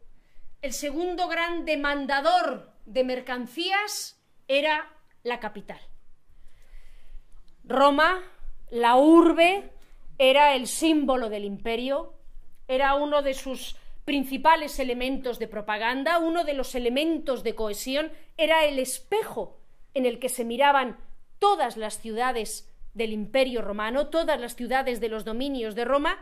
el 0.61 0.73
segundo 0.73 1.29
gran 1.29 1.65
demandador 1.65 2.73
de 2.85 3.05
mercancías 3.05 4.21
era 4.49 4.91
la 5.23 5.39
capital. 5.39 5.79
Roma, 7.63 8.25
la 8.71 8.97
urbe, 8.97 9.71
era 10.19 10.57
el 10.57 10.67
símbolo 10.67 11.29
del 11.29 11.45
imperio, 11.45 12.13
era 12.67 12.97
uno 12.97 13.23
de 13.23 13.35
sus 13.35 13.77
principales 14.05 14.81
elementos 14.81 15.39
de 15.39 15.47
propaganda, 15.47 16.19
uno 16.19 16.43
de 16.43 16.55
los 16.55 16.75
elementos 16.75 17.45
de 17.45 17.55
cohesión, 17.55 18.11
era 18.37 18.65
el 18.65 18.81
espejo 18.81 19.61
en 19.95 20.07
el 20.07 20.19
que 20.19 20.29
se 20.29 20.45
miraban 20.45 20.99
todas 21.39 21.77
las 21.77 22.01
ciudades 22.01 22.69
del 22.95 23.13
imperio 23.13 23.63
romano, 23.63 24.09
todas 24.09 24.41
las 24.41 24.57
ciudades 24.57 25.01
de 25.01 25.09
los 25.09 25.25
dominios 25.25 25.75
de 25.75 25.85
Roma, 25.85 26.19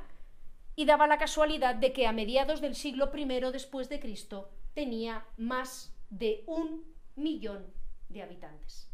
y 0.75 0.85
daba 0.85 1.07
la 1.07 1.19
casualidad 1.19 1.75
de 1.75 1.93
que 1.93 2.07
a 2.07 2.13
mediados 2.13 2.61
del 2.61 2.75
siglo 2.75 3.11
I 3.15 3.25
después 3.51 3.89
de 3.89 3.99
Cristo 3.99 4.51
tenía 4.75 5.25
más 5.39 5.95
de 6.11 6.45
un 6.47 6.85
millón 7.15 7.67
de 8.11 8.23
habitantes, 8.23 8.91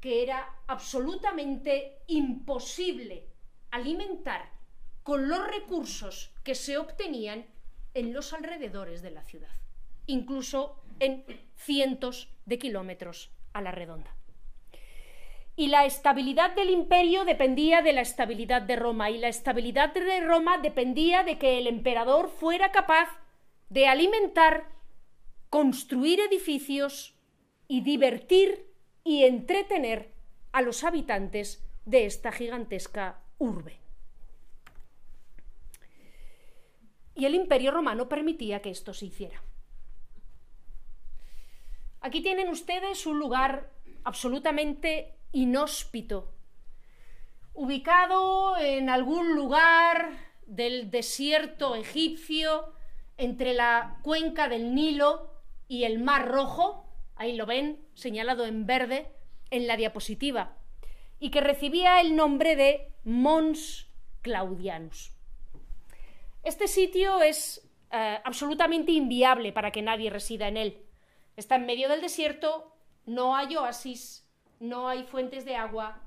que 0.00 0.22
era 0.22 0.54
absolutamente 0.66 2.02
imposible 2.08 3.26
alimentar 3.70 4.50
con 5.02 5.28
los 5.28 5.46
recursos 5.46 6.34
que 6.44 6.54
se 6.54 6.76
obtenían 6.76 7.46
en 7.94 8.12
los 8.12 8.34
alrededores 8.34 9.00
de 9.00 9.12
la 9.12 9.22
ciudad, 9.22 9.56
incluso 10.06 10.82
en 11.00 11.24
cientos 11.56 12.28
de 12.44 12.58
kilómetros 12.58 13.30
a 13.54 13.62
la 13.62 13.70
redonda 13.70 14.15
y 15.56 15.68
la 15.68 15.86
estabilidad 15.86 16.54
del 16.54 16.68
imperio 16.68 17.24
dependía 17.24 17.80
de 17.80 17.94
la 17.94 18.02
estabilidad 18.02 18.60
de 18.60 18.76
Roma 18.76 19.10
y 19.10 19.16
la 19.16 19.28
estabilidad 19.28 19.94
de 19.94 20.20
Roma 20.20 20.58
dependía 20.58 21.24
de 21.24 21.38
que 21.38 21.58
el 21.58 21.66
emperador 21.66 22.28
fuera 22.28 22.70
capaz 22.72 23.08
de 23.70 23.88
alimentar, 23.88 24.68
construir 25.48 26.20
edificios 26.20 27.16
y 27.68 27.80
divertir 27.80 28.70
y 29.02 29.24
entretener 29.24 30.12
a 30.52 30.60
los 30.60 30.84
habitantes 30.84 31.66
de 31.86 32.04
esta 32.04 32.32
gigantesca 32.32 33.22
urbe. 33.38 33.80
Y 37.14 37.24
el 37.24 37.34
imperio 37.34 37.70
romano 37.70 38.10
permitía 38.10 38.60
que 38.60 38.70
esto 38.70 38.92
se 38.92 39.06
hiciera. 39.06 39.42
Aquí 42.00 42.20
tienen 42.20 42.50
ustedes 42.50 43.06
un 43.06 43.18
lugar 43.18 43.72
absolutamente 44.04 45.16
inhóspito, 45.32 46.32
ubicado 47.54 48.56
en 48.58 48.90
algún 48.90 49.34
lugar 49.34 50.10
del 50.46 50.90
desierto 50.90 51.74
egipcio, 51.74 52.72
entre 53.16 53.54
la 53.54 53.98
cuenca 54.02 54.48
del 54.48 54.74
Nilo 54.74 55.30
y 55.68 55.84
el 55.84 55.98
Mar 55.98 56.28
Rojo, 56.28 56.86
ahí 57.16 57.34
lo 57.34 57.46
ven, 57.46 57.84
señalado 57.94 58.44
en 58.46 58.66
verde 58.66 59.10
en 59.50 59.66
la 59.66 59.76
diapositiva, 59.76 60.56
y 61.18 61.30
que 61.30 61.40
recibía 61.40 62.00
el 62.00 62.14
nombre 62.14 62.56
de 62.56 62.92
Mons 63.04 63.88
Claudianus. 64.22 65.12
Este 66.42 66.68
sitio 66.68 67.22
es 67.22 67.66
eh, 67.90 68.20
absolutamente 68.24 68.92
inviable 68.92 69.52
para 69.52 69.70
que 69.70 69.82
nadie 69.82 70.10
resida 70.10 70.48
en 70.48 70.56
él. 70.56 70.82
Está 71.36 71.56
en 71.56 71.66
medio 71.66 71.88
del 71.88 72.00
desierto, 72.00 72.76
no 73.04 73.34
hay 73.36 73.56
oasis, 73.56 74.25
no 74.60 74.88
hay 74.88 75.04
fuentes 75.04 75.44
de 75.44 75.56
agua, 75.56 76.00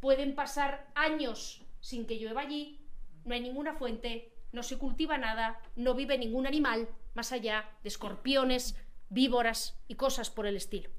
pueden 0.00 0.34
pasar 0.34 0.90
años 0.94 1.62
sin 1.80 2.06
que 2.06 2.16
llueva 2.16 2.42
allí, 2.42 2.80
no 3.24 3.34
hay 3.34 3.40
ninguna 3.40 3.74
fuente, 3.74 4.32
no 4.52 4.62
se 4.62 4.78
cultiva 4.78 5.18
nada, 5.18 5.60
no 5.76 5.94
vive 5.94 6.18
ningún 6.18 6.46
animal 6.46 6.88
más 7.14 7.32
allá 7.32 7.70
de 7.82 7.88
escorpiones, 7.88 8.76
víboras 9.08 9.78
y 9.88 9.94
cosas 9.94 10.30
por 10.30 10.46
el 10.46 10.56
estilo. 10.56 10.90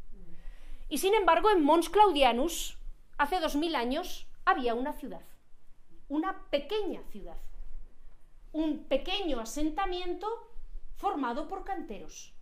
Y 0.89 0.99
sin 0.99 1.13
embargo, 1.13 1.49
en 1.49 1.63
Mons 1.63 1.89
Claudianus, 1.89 2.77
hace 3.17 3.39
dos 3.39 3.55
mil 3.55 3.75
años, 3.75 4.27
había 4.45 4.75
una 4.75 4.93
ciudad, 4.93 5.21
una 6.07 6.49
pequeña 6.49 7.01
ciudad, 7.11 7.37
un 8.51 8.83
pequeño 8.85 9.39
asentamiento 9.39 10.27
formado 10.95 11.47
por 11.47 11.63
canteros, 11.63 12.33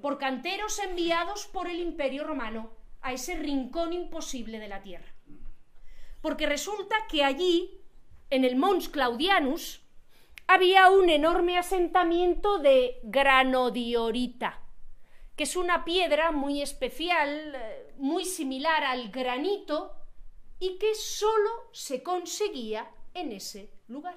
por 0.00 0.18
canteros 0.18 0.78
enviados 0.78 1.46
por 1.46 1.68
el 1.68 1.78
Imperio 1.78 2.24
Romano 2.24 2.70
a 3.04 3.12
ese 3.12 3.36
rincón 3.36 3.92
imposible 3.92 4.58
de 4.58 4.66
la 4.66 4.82
tierra. 4.82 5.14
Porque 6.22 6.46
resulta 6.46 6.96
que 7.06 7.22
allí, 7.22 7.82
en 8.30 8.44
el 8.44 8.56
Mons 8.56 8.88
Claudianus, 8.88 9.82
había 10.46 10.88
un 10.88 11.10
enorme 11.10 11.58
asentamiento 11.58 12.58
de 12.58 13.00
granodiorita, 13.02 14.58
que 15.36 15.44
es 15.44 15.54
una 15.54 15.84
piedra 15.84 16.32
muy 16.32 16.62
especial, 16.62 17.54
eh, 17.54 17.94
muy 17.98 18.24
similar 18.24 18.84
al 18.84 19.10
granito, 19.10 19.92
y 20.58 20.78
que 20.78 20.94
solo 20.94 21.50
se 21.72 22.02
conseguía 22.02 22.90
en 23.12 23.32
ese 23.32 23.70
lugar. 23.86 24.16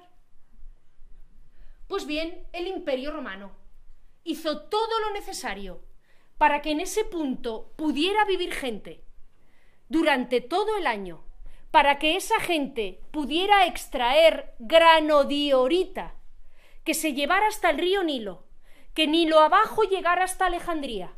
Pues 1.88 2.06
bien, 2.06 2.46
el 2.54 2.66
imperio 2.66 3.12
romano 3.12 3.52
hizo 4.24 4.62
todo 4.62 5.00
lo 5.00 5.12
necesario 5.12 5.87
para 6.38 6.62
que 6.62 6.70
en 6.70 6.80
ese 6.80 7.04
punto 7.04 7.72
pudiera 7.76 8.24
vivir 8.24 8.54
gente 8.54 9.04
durante 9.88 10.40
todo 10.40 10.76
el 10.76 10.86
año, 10.86 11.24
para 11.70 11.98
que 11.98 12.16
esa 12.16 12.40
gente 12.40 13.00
pudiera 13.10 13.66
extraer 13.66 14.54
grano 14.58 15.24
diorita 15.24 16.14
que 16.84 16.94
se 16.94 17.12
llevara 17.12 17.48
hasta 17.48 17.70
el 17.70 17.78
río 17.78 18.02
Nilo, 18.02 18.44
que 18.94 19.06
Nilo 19.06 19.40
abajo 19.40 19.82
llegara 19.82 20.24
hasta 20.24 20.46
Alejandría, 20.46 21.12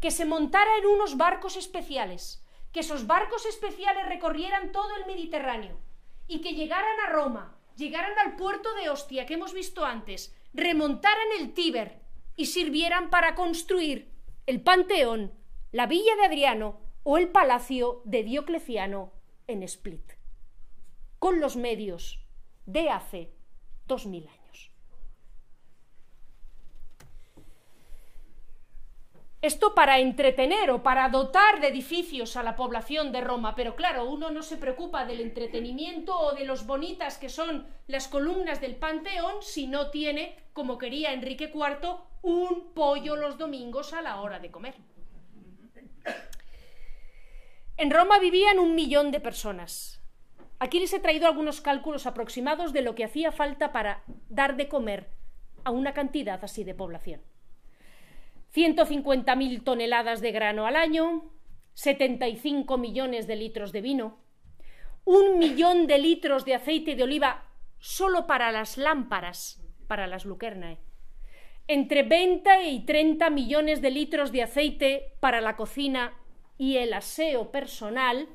que 0.00 0.10
se 0.10 0.24
montara 0.24 0.70
en 0.78 0.86
unos 0.86 1.16
barcos 1.16 1.56
especiales, 1.56 2.42
que 2.72 2.80
esos 2.80 3.06
barcos 3.06 3.44
especiales 3.46 4.06
recorrieran 4.06 4.72
todo 4.72 4.96
el 4.96 5.06
Mediterráneo 5.06 5.78
y 6.26 6.40
que 6.40 6.54
llegaran 6.54 6.98
a 7.00 7.10
Roma, 7.10 7.58
llegaran 7.76 8.18
al 8.18 8.36
puerto 8.36 8.72
de 8.74 8.88
Ostia 8.88 9.26
que 9.26 9.34
hemos 9.34 9.52
visto 9.52 9.84
antes, 9.84 10.34
remontaran 10.54 11.26
el 11.38 11.52
Tíber 11.52 12.00
y 12.36 12.46
sirvieran 12.46 13.10
para 13.10 13.34
construir 13.34 14.10
el 14.50 14.62
Panteón, 14.62 15.32
la 15.70 15.86
villa 15.86 16.16
de 16.16 16.24
Adriano 16.24 16.80
o 17.04 17.18
el 17.18 17.28
palacio 17.28 18.02
de 18.04 18.24
Diocleciano 18.24 19.12
en 19.46 19.62
Split, 19.62 20.14
con 21.20 21.38
los 21.38 21.54
medios 21.54 22.26
de 22.66 22.90
hace 22.90 23.32
dos 23.86 24.06
mil 24.06 24.26
años. 24.26 24.39
Esto 29.42 29.74
para 29.74 30.00
entretener 30.00 30.70
o 30.70 30.82
para 30.82 31.08
dotar 31.08 31.60
de 31.60 31.68
edificios 31.68 32.36
a 32.36 32.42
la 32.42 32.56
población 32.56 33.10
de 33.10 33.22
Roma, 33.22 33.54
pero 33.54 33.74
claro, 33.74 34.04
uno 34.04 34.30
no 34.30 34.42
se 34.42 34.58
preocupa 34.58 35.06
del 35.06 35.22
entretenimiento 35.22 36.14
o 36.14 36.34
de 36.34 36.44
los 36.44 36.66
bonitas 36.66 37.16
que 37.16 37.30
son 37.30 37.66
las 37.86 38.06
columnas 38.06 38.60
del 38.60 38.76
Panteón 38.76 39.36
si 39.40 39.66
no 39.66 39.90
tiene, 39.90 40.36
como 40.52 40.76
quería 40.76 41.14
Enrique 41.14 41.50
IV, 41.54 41.96
un 42.20 42.74
pollo 42.74 43.16
los 43.16 43.38
domingos 43.38 43.94
a 43.94 44.02
la 44.02 44.20
hora 44.20 44.40
de 44.40 44.50
comer. 44.50 44.74
En 47.78 47.90
Roma 47.90 48.18
vivían 48.18 48.58
un 48.58 48.74
millón 48.74 49.10
de 49.10 49.20
personas. 49.20 50.02
Aquí 50.58 50.80
les 50.80 50.92
he 50.92 51.00
traído 51.00 51.26
algunos 51.26 51.62
cálculos 51.62 52.04
aproximados 52.04 52.74
de 52.74 52.82
lo 52.82 52.94
que 52.94 53.04
hacía 53.04 53.32
falta 53.32 53.72
para 53.72 54.02
dar 54.28 54.56
de 54.56 54.68
comer 54.68 55.08
a 55.64 55.70
una 55.70 55.94
cantidad 55.94 56.44
así 56.44 56.62
de 56.62 56.74
población. 56.74 57.22
150.000 58.54 59.62
toneladas 59.62 60.20
de 60.20 60.32
grano 60.32 60.66
al 60.66 60.76
año, 60.76 61.30
75 61.74 62.78
millones 62.78 63.26
de 63.26 63.36
litros 63.36 63.72
de 63.72 63.80
vino, 63.80 64.18
un 65.04 65.38
millón 65.38 65.86
de 65.86 65.98
litros 65.98 66.44
de 66.44 66.54
aceite 66.54 66.94
de 66.96 67.02
oliva 67.02 67.46
solo 67.78 68.26
para 68.26 68.52
las 68.52 68.76
lámparas, 68.76 69.62
para 69.86 70.06
las 70.06 70.24
lucernae, 70.24 70.78
entre 71.68 72.02
20 72.02 72.68
y 72.68 72.84
30 72.84 73.30
millones 73.30 73.80
de 73.80 73.90
litros 73.90 74.32
de 74.32 74.42
aceite 74.42 75.14
para 75.20 75.40
la 75.40 75.56
cocina 75.56 76.12
y 76.58 76.76
el 76.76 76.92
aseo 76.92 77.50
personal, 77.50 78.28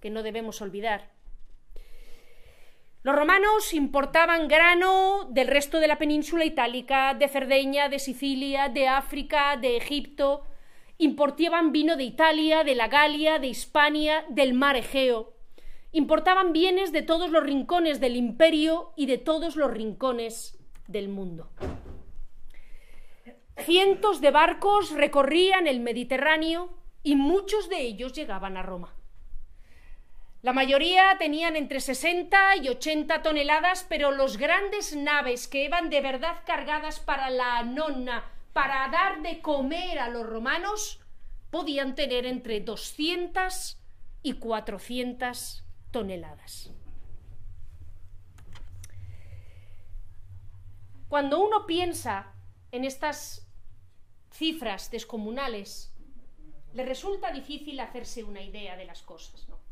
que 0.00 0.10
no 0.10 0.22
debemos 0.22 0.60
olvidar, 0.60 1.10
los 3.02 3.16
romanos 3.16 3.72
importaban 3.72 4.46
grano 4.46 5.26
del 5.30 5.48
resto 5.48 5.80
de 5.80 5.88
la 5.88 5.96
península 5.96 6.44
itálica, 6.44 7.14
de 7.14 7.28
Cerdeña, 7.28 7.88
de 7.88 7.98
Sicilia, 7.98 8.68
de 8.68 8.88
África, 8.88 9.56
de 9.56 9.78
Egipto. 9.78 10.44
Importaban 10.98 11.72
vino 11.72 11.96
de 11.96 12.04
Italia, 12.04 12.62
de 12.62 12.74
la 12.74 12.88
Galia, 12.88 13.38
de 13.38 13.46
Hispania, 13.46 14.26
del 14.28 14.52
mar 14.52 14.76
Egeo. 14.76 15.32
Importaban 15.92 16.52
bienes 16.52 16.92
de 16.92 17.00
todos 17.00 17.30
los 17.30 17.42
rincones 17.42 18.00
del 18.00 18.16
imperio 18.16 18.92
y 18.96 19.06
de 19.06 19.16
todos 19.16 19.56
los 19.56 19.70
rincones 19.70 20.58
del 20.86 21.08
mundo. 21.08 21.48
Cientos 23.56 24.20
de 24.20 24.30
barcos 24.30 24.90
recorrían 24.90 25.66
el 25.66 25.80
Mediterráneo 25.80 26.68
y 27.02 27.16
muchos 27.16 27.70
de 27.70 27.80
ellos 27.80 28.12
llegaban 28.12 28.58
a 28.58 28.62
Roma. 28.62 28.94
La 30.42 30.54
mayoría 30.54 31.16
tenían 31.18 31.54
entre 31.54 31.80
60 31.80 32.56
y 32.56 32.68
80 32.70 33.22
toneladas, 33.22 33.84
pero 33.86 34.10
los 34.10 34.38
grandes 34.38 34.96
naves 34.96 35.46
que 35.46 35.64
iban 35.64 35.90
de 35.90 36.00
verdad 36.00 36.42
cargadas 36.46 36.98
para 36.98 37.28
la 37.28 37.62
nonna, 37.62 38.24
para 38.54 38.88
dar 38.88 39.20
de 39.20 39.42
comer 39.42 39.98
a 39.98 40.08
los 40.08 40.26
romanos, 40.26 40.98
podían 41.50 41.94
tener 41.94 42.24
entre 42.24 42.60
200 42.60 43.78
y 44.22 44.32
400 44.34 45.62
toneladas. 45.90 46.72
Cuando 51.08 51.38
uno 51.40 51.66
piensa 51.66 52.32
en 52.70 52.84
estas 52.84 53.46
cifras 54.30 54.90
descomunales, 54.90 55.92
le 56.72 56.86
resulta 56.86 57.30
difícil 57.30 57.78
hacerse 57.80 58.24
una 58.24 58.40
idea 58.40 58.76
de 58.76 58.86
las 58.86 59.02
cosas. 59.02 59.46
¿no? 59.48 59.69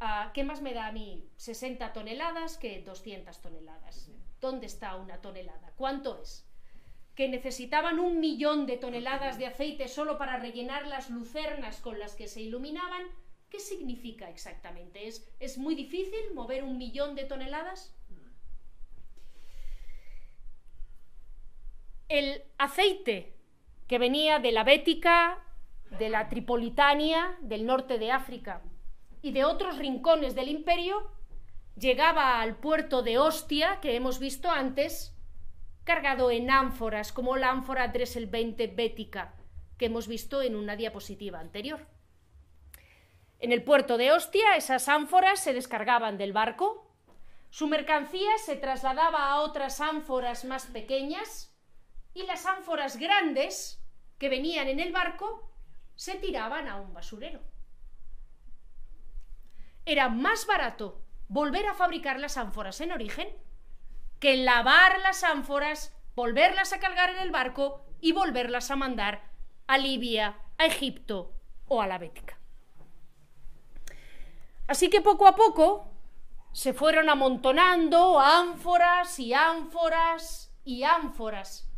Ah, 0.00 0.30
¿qué 0.32 0.44
más 0.44 0.62
me 0.62 0.74
da 0.74 0.86
a 0.86 0.92
mí 0.92 1.28
60 1.36 1.92
toneladas 1.92 2.56
que 2.56 2.82
200 2.82 3.40
toneladas? 3.42 4.10
¿Dónde 4.40 4.66
está 4.66 4.94
una 4.96 5.20
tonelada? 5.20 5.72
¿Cuánto 5.76 6.22
es? 6.22 6.48
Que 7.16 7.28
necesitaban 7.28 7.98
un 7.98 8.20
millón 8.20 8.66
de 8.66 8.76
toneladas 8.76 9.38
de 9.38 9.46
aceite 9.46 9.88
solo 9.88 10.16
para 10.16 10.38
rellenar 10.38 10.86
las 10.86 11.10
lucernas 11.10 11.80
con 11.80 11.98
las 11.98 12.14
que 12.14 12.28
se 12.28 12.40
iluminaban. 12.42 13.02
¿Qué 13.50 13.58
significa 13.58 14.30
exactamente? 14.30 15.08
¿Es, 15.08 15.28
es 15.40 15.58
muy 15.58 15.74
difícil 15.74 16.32
mover 16.32 16.62
un 16.62 16.78
millón 16.78 17.16
de 17.16 17.24
toneladas? 17.24 17.92
El 22.08 22.44
aceite 22.56 23.34
que 23.88 23.98
venía 23.98 24.38
de 24.38 24.52
la 24.52 24.62
Bética, 24.62 25.44
de 25.98 26.08
la 26.08 26.28
Tripolitania, 26.28 27.36
del 27.42 27.66
norte 27.66 27.98
de 27.98 28.12
África, 28.12 28.62
y 29.22 29.32
de 29.32 29.44
otros 29.44 29.78
rincones 29.78 30.34
del 30.34 30.48
imperio, 30.48 31.10
llegaba 31.76 32.40
al 32.40 32.56
puerto 32.56 33.02
de 33.02 33.18
Ostia, 33.18 33.80
que 33.80 33.96
hemos 33.96 34.18
visto 34.18 34.50
antes, 34.50 35.14
cargado 35.84 36.30
en 36.30 36.50
ánforas, 36.50 37.12
como 37.12 37.36
la 37.36 37.50
ánfora 37.50 37.88
Dressel 37.88 38.26
20 38.26 38.68
bética, 38.68 39.34
que 39.76 39.86
hemos 39.86 40.08
visto 40.08 40.42
en 40.42 40.56
una 40.56 40.76
diapositiva 40.76 41.40
anterior. 41.40 41.86
En 43.38 43.52
el 43.52 43.62
puerto 43.62 43.96
de 43.96 44.12
Ostia, 44.12 44.56
esas 44.56 44.88
ánforas 44.88 45.40
se 45.40 45.54
descargaban 45.54 46.18
del 46.18 46.32
barco, 46.32 46.92
su 47.50 47.66
mercancía 47.66 48.36
se 48.44 48.56
trasladaba 48.56 49.30
a 49.30 49.40
otras 49.40 49.80
ánforas 49.80 50.44
más 50.44 50.66
pequeñas 50.66 51.56
y 52.12 52.24
las 52.24 52.46
ánforas 52.46 52.98
grandes 52.98 53.82
que 54.18 54.28
venían 54.28 54.68
en 54.68 54.80
el 54.80 54.92
barco 54.92 55.50
se 55.94 56.16
tiraban 56.16 56.68
a 56.68 56.76
un 56.76 56.92
basurero 56.92 57.40
era 59.88 60.10
más 60.10 60.46
barato 60.46 61.00
volver 61.28 61.66
a 61.66 61.74
fabricar 61.74 62.20
las 62.20 62.36
ánforas 62.36 62.80
en 62.82 62.92
origen 62.92 63.28
que 64.20 64.36
lavar 64.36 65.00
las 65.00 65.24
ánforas, 65.24 65.96
volverlas 66.14 66.74
a 66.74 66.78
cargar 66.78 67.10
en 67.10 67.18
el 67.18 67.30
barco 67.30 67.80
y 68.00 68.12
volverlas 68.12 68.70
a 68.70 68.76
mandar 68.76 69.22
a 69.66 69.78
Libia, 69.78 70.36
a 70.58 70.66
Egipto 70.66 71.32
o 71.68 71.80
a 71.80 71.86
la 71.86 71.96
Bética. 71.96 72.38
Así 74.66 74.90
que 74.90 75.00
poco 75.00 75.26
a 75.26 75.34
poco 75.34 75.90
se 76.52 76.74
fueron 76.74 77.08
amontonando 77.08 78.20
ánforas 78.20 79.18
y 79.18 79.32
ánforas 79.32 80.52
y 80.64 80.82
ánforas 80.82 81.70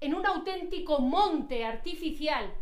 en 0.00 0.14
un 0.14 0.26
auténtico 0.26 0.98
monte 0.98 1.64
artificial 1.64 2.52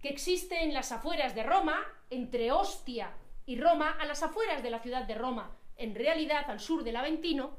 que 0.00 0.10
existe 0.10 0.62
en 0.62 0.74
las 0.74 0.92
afueras 0.92 1.34
de 1.34 1.42
Roma, 1.42 1.76
entre 2.10 2.52
Ostia 2.52 3.12
y 3.46 3.60
Roma 3.60 3.96
a 3.98 4.04
las 4.04 4.22
afueras 4.22 4.62
de 4.62 4.70
la 4.70 4.80
ciudad 4.80 5.04
de 5.04 5.14
Roma, 5.14 5.56
en 5.76 5.94
realidad 5.94 6.48
al 6.48 6.60
sur 6.60 6.84
del 6.84 6.96
Aventino, 6.96 7.56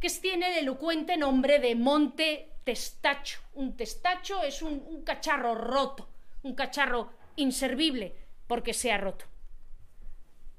que 0.00 0.10
tiene 0.10 0.52
el 0.52 0.58
elocuente 0.58 1.16
nombre 1.16 1.58
de 1.58 1.74
Monte 1.74 2.52
Testacho. 2.64 3.40
Un 3.54 3.76
testacho 3.76 4.42
es 4.42 4.62
un, 4.62 4.82
un 4.86 5.02
cacharro 5.02 5.54
roto, 5.54 6.08
un 6.42 6.54
cacharro 6.54 7.10
inservible 7.36 8.14
porque 8.46 8.74
se 8.74 8.92
ha 8.92 8.98
roto. 8.98 9.24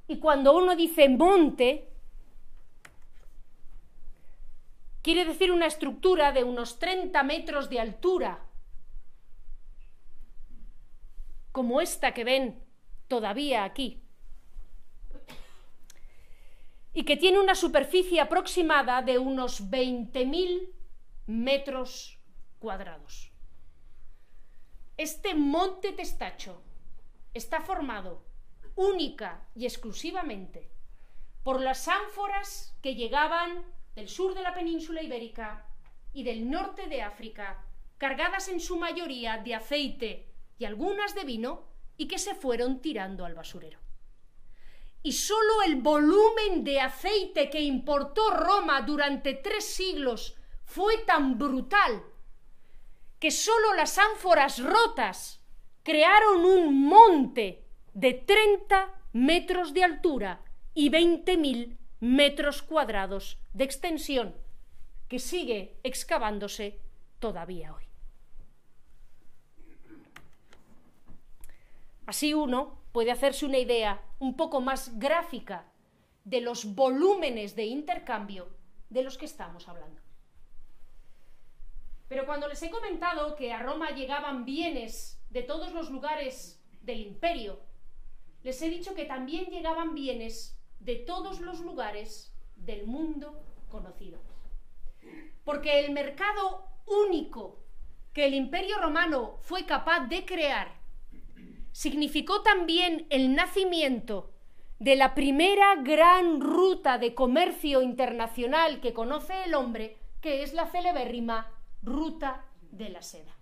Y 0.07 0.19
cuando 0.19 0.55
uno 0.55 0.75
dice 0.75 1.09
monte, 1.09 1.89
quiere 5.01 5.25
decir 5.25 5.51
una 5.51 5.65
estructura 5.65 6.31
de 6.31 6.43
unos 6.43 6.79
30 6.79 7.21
metros 7.23 7.69
de 7.69 7.79
altura, 7.79 8.45
como 11.51 11.81
esta 11.81 12.13
que 12.13 12.23
ven 12.23 12.63
todavía 13.07 13.63
aquí 13.63 14.06
y 16.97 17.03
que 17.03 17.15
tiene 17.15 17.39
una 17.39 17.53
superficie 17.53 18.19
aproximada 18.19 19.03
de 19.03 19.19
unos 19.19 19.69
20.000 19.69 20.67
metros 21.27 22.17
cuadrados. 22.57 23.31
Este 24.97 25.35
monte 25.35 25.91
Testacho 25.91 26.59
está 27.35 27.61
formado 27.61 28.25
única 28.73 29.47
y 29.53 29.65
exclusivamente 29.65 30.71
por 31.43 31.61
las 31.61 31.87
ánforas 31.87 32.75
que 32.81 32.95
llegaban 32.95 33.63
del 33.93 34.09
sur 34.09 34.33
de 34.33 34.41
la 34.41 34.55
península 34.55 35.03
ibérica 35.03 35.67
y 36.13 36.23
del 36.23 36.49
norte 36.49 36.87
de 36.87 37.03
África, 37.03 37.63
cargadas 37.99 38.47
en 38.47 38.59
su 38.59 38.75
mayoría 38.75 39.37
de 39.37 39.53
aceite 39.53 40.33
y 40.57 40.65
algunas 40.65 41.13
de 41.13 41.25
vino, 41.25 41.67
y 41.95 42.07
que 42.07 42.17
se 42.17 42.33
fueron 42.33 42.81
tirando 42.81 43.23
al 43.23 43.35
basurero. 43.35 43.86
Y 45.07 45.13
sólo 45.13 45.63
el 45.65 45.77
volumen 45.77 46.65
de 46.65 46.81
aceite 46.81 47.49
que 47.49 47.61
importó 47.61 48.29
Roma 48.29 48.81
durante 48.81 49.35
tres 49.35 49.63
siglos 49.63 50.35
fue 50.65 50.97
tan 51.05 51.37
brutal 51.37 52.03
que 53.17 53.31
sólo 53.31 53.73
las 53.75 53.97
ánforas 53.97 54.61
rotas 54.61 55.39
crearon 55.83 56.43
un 56.43 56.83
monte 56.89 57.63
de 57.93 58.15
30 58.15 59.01
metros 59.13 59.73
de 59.73 59.85
altura 59.85 60.41
y 60.73 60.89
20.000 60.89 61.77
metros 62.01 62.61
cuadrados 62.61 63.37
de 63.53 63.63
extensión, 63.63 64.35
que 65.07 65.19
sigue 65.19 65.79
excavándose 65.83 66.81
todavía 67.19 67.73
hoy. 67.73 67.85
Así 72.05 72.33
uno 72.33 72.81
puede 72.97 73.11
hacerse 73.11 73.45
una 73.45 73.59
idea 73.59 74.01
un 74.17 74.35
poco 74.35 74.59
más 74.59 74.97
gráfica 74.97 75.71
de 76.23 76.41
los 76.41 76.73
volúmenes 76.73 77.55
de 77.55 77.65
intercambio 77.65 78.49
de 78.89 79.03
los 79.03 79.19
que 79.19 79.25
estamos 79.25 79.67
hablando. 79.67 80.01
Pero 82.07 82.25
cuando 82.25 82.47
les 82.47 82.63
he 82.63 82.71
comentado 82.71 83.35
que 83.35 83.53
a 83.53 83.61
Roma 83.61 83.91
llegaban 83.91 84.45
bienes 84.45 85.23
de 85.29 85.43
todos 85.43 85.73
los 85.73 85.91
lugares 85.91 86.59
del 86.81 87.01
imperio, 87.01 87.59
les 88.41 88.59
he 88.63 88.67
dicho 88.67 88.95
que 88.95 89.05
también 89.05 89.45
llegaban 89.51 89.93
bienes 89.93 90.59
de 90.79 90.95
todos 90.95 91.39
los 91.39 91.59
lugares 91.59 92.35
del 92.55 92.87
mundo 92.87 93.43
conocido. 93.69 94.19
Porque 95.43 95.81
el 95.81 95.91
mercado 95.91 96.67
único 96.87 97.59
que 98.11 98.25
el 98.25 98.33
imperio 98.33 98.79
romano 98.79 99.37
fue 99.41 99.67
capaz 99.67 100.07
de 100.07 100.25
crear 100.25 100.76
significó 101.77 102.41
también 102.41 103.05
el 103.11 103.35
nacimiento 103.35 104.31
de 104.79 104.95
la 104.95 105.13
primera 105.13 105.75
gran 105.75 106.41
ruta 106.41 106.97
de 106.97 107.13
comercio 107.13 107.83
internacional 107.83 108.81
que 108.81 108.95
conoce 108.95 109.43
el 109.43 109.53
hombre, 109.53 109.99
que 110.19 110.41
es 110.41 110.53
la 110.53 110.65
celebérrima 110.71 111.51
ruta 111.83 112.43
de 112.71 112.89
la 112.89 113.03
seda. 113.03 113.37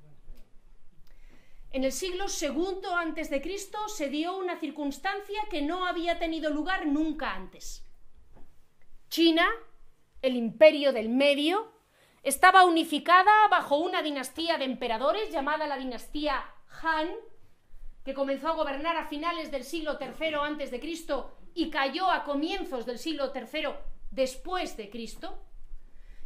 En 1.71 1.86
el 1.86 1.93
siglo 1.93 2.25
II 2.25 2.81
antes 2.97 3.29
de 3.29 3.41
Cristo 3.41 3.77
se 3.88 4.09
dio 4.09 4.38
una 4.38 4.59
circunstancia 4.59 5.39
que 5.49 5.61
no 5.61 5.86
había 5.86 6.19
tenido 6.19 6.49
lugar 6.49 6.88
nunca 6.88 7.36
antes. 7.36 7.86
China, 9.07 9.47
el 10.21 10.36
imperio 10.36 10.91
del 10.91 11.07
medio, 11.07 11.71
estaba 12.21 12.65
unificada 12.65 13.47
bajo 13.47 13.77
una 13.77 14.01
dinastía 14.01 14.57
de 14.57 14.65
emperadores 14.65 15.31
llamada 15.31 15.67
la 15.67 15.77
dinastía 15.77 16.43
Han, 16.83 17.07
que 18.06 18.14
comenzó 18.14 18.49
a 18.49 18.53
gobernar 18.53 18.95
a 18.95 19.08
finales 19.08 19.49
del 19.49 19.64
siglo 19.64 19.97
III 19.99 20.36
antes 20.36 20.70
de 20.70 20.80
Cristo 20.80 21.36
y 21.56 21.72
cayó 21.72 22.10
a 22.12 22.24
comienzos 22.24 22.86
del 22.86 22.99
siglo 22.99 23.34
III 23.36 23.70
después 24.12 24.78
de 24.78 24.91
Cristo 24.91 25.43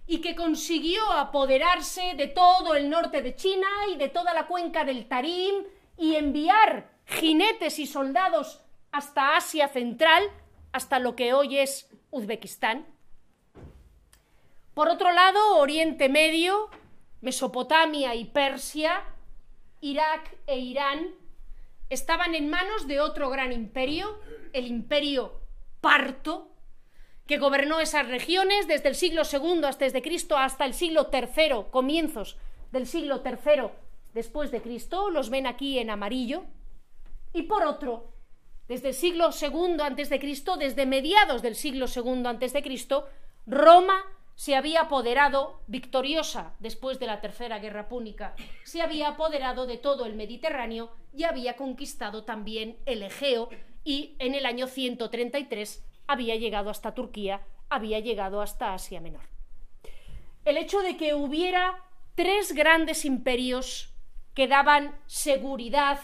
y 0.05 0.19
que 0.19 0.35
consiguió 0.35 1.09
apoderarse 1.13 2.15
de 2.15 2.27
todo 2.27 2.75
el 2.75 2.89
norte 2.89 3.21
de 3.21 3.33
China 3.35 3.67
y 3.93 3.95
de 3.95 4.09
toda 4.09 4.33
la 4.33 4.45
cuenca 4.45 4.83
del 4.83 5.07
Tarim 5.07 5.63
y 5.97 6.15
enviar 6.15 6.91
jinetes 7.05 7.79
y 7.79 7.87
soldados 7.87 8.59
hasta 8.91 9.37
Asia 9.37 9.69
Central, 9.69 10.23
hasta 10.73 10.99
lo 10.99 11.15
que 11.15 11.33
hoy 11.33 11.59
es 11.59 11.89
Uzbekistán. 12.11 12.85
Por 14.73 14.89
otro 14.89 15.13
lado, 15.13 15.57
Oriente 15.57 16.09
Medio, 16.09 16.69
Mesopotamia 17.21 18.15
y 18.15 18.25
Persia, 18.25 19.03
Irak 19.79 20.35
e 20.45 20.57
Irán 20.59 21.13
estaban 21.89 22.35
en 22.35 22.49
manos 22.49 22.87
de 22.87 22.99
otro 22.99 23.29
gran 23.29 23.51
imperio, 23.51 24.19
el 24.53 24.67
imperio 24.67 25.41
parto, 25.81 26.51
que 27.25 27.37
gobernó 27.37 27.79
esas 27.79 28.07
regiones 28.07 28.67
desde 28.67 28.89
el 28.89 28.95
siglo 28.95 29.21
II 29.31 29.61
de 29.91 30.01
Cristo 30.01 30.37
hasta 30.37 30.65
el 30.65 30.73
siglo 30.73 31.09
III, 31.13 31.65
comienzos 31.69 32.37
del 32.71 32.87
siglo 32.87 33.21
III 33.23 33.69
después 34.13 34.49
de 34.49 34.61
Cristo, 34.61 35.09
los 35.11 35.29
ven 35.29 35.45
aquí 35.45 35.77
en 35.77 35.91
amarillo, 35.91 36.45
y 37.33 37.43
por 37.43 37.63
otro, 37.63 38.13
desde 38.67 38.89
el 38.89 38.93
siglo 38.95 39.29
II 39.39 39.77
antes 39.81 40.09
de 40.09 40.19
Cristo, 40.19 40.57
desde 40.57 40.85
mediados 40.85 41.41
del 41.41 41.55
siglo 41.55 41.85
II 41.93 42.23
antes 42.25 42.53
de 42.53 42.63
Cristo, 42.63 43.07
Roma 43.45 44.03
se 44.39 44.55
había 44.55 44.83
apoderado, 44.83 45.59
victoriosa 45.67 46.53
después 46.59 46.97
de 46.97 47.07
la 47.07 47.19
Tercera 47.19 47.59
Guerra 47.59 47.89
Púnica, 47.89 48.35
se 48.63 48.81
había 48.81 49.09
apoderado 49.09 49.67
de 49.67 49.75
todo 49.75 50.05
el 50.05 50.15
Mediterráneo 50.15 50.95
y 51.13 51.25
había 51.25 51.57
conquistado 51.57 52.23
también 52.23 52.77
el 52.85 53.03
Egeo 53.03 53.49
y 53.83 54.15
en 54.17 54.35
el 54.35 54.45
año 54.45 54.67
133 54.67 55.83
había 56.07 56.37
llegado 56.37 56.69
hasta 56.69 56.93
Turquía, 56.93 57.41
había 57.67 57.99
llegado 57.99 58.41
hasta 58.41 58.73
Asia 58.73 59.01
Menor. 59.01 59.23
El 60.45 60.55
hecho 60.55 60.79
de 60.83 60.95
que 60.95 61.13
hubiera 61.13 61.83
tres 62.15 62.53
grandes 62.53 63.03
imperios 63.03 63.93
que 64.35 64.47
daban 64.47 64.97
seguridad, 65.05 65.99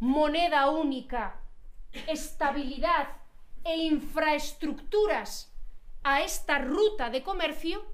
moneda 0.00 0.68
única, 0.68 1.40
estabilidad 2.08 3.06
e 3.62 3.76
infraestructuras 3.76 5.51
a 6.02 6.22
esta 6.22 6.58
ruta 6.58 7.10
de 7.10 7.22
comercio, 7.22 7.84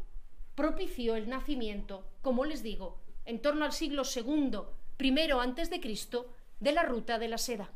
propició 0.55 1.15
el 1.17 1.29
nacimiento, 1.29 2.05
como 2.23 2.45
les 2.45 2.63
digo, 2.63 3.01
en 3.25 3.41
torno 3.41 3.65
al 3.65 3.73
siglo 3.73 4.03
II, 4.05 4.61
primero 4.97 5.41
antes 5.41 5.71
de 5.71 5.81
Cristo, 5.81 6.35
de 6.61 6.73
la 6.73 6.83
ruta 6.83 7.19
de 7.19 7.29
la 7.29 7.39
seda. 7.39 7.71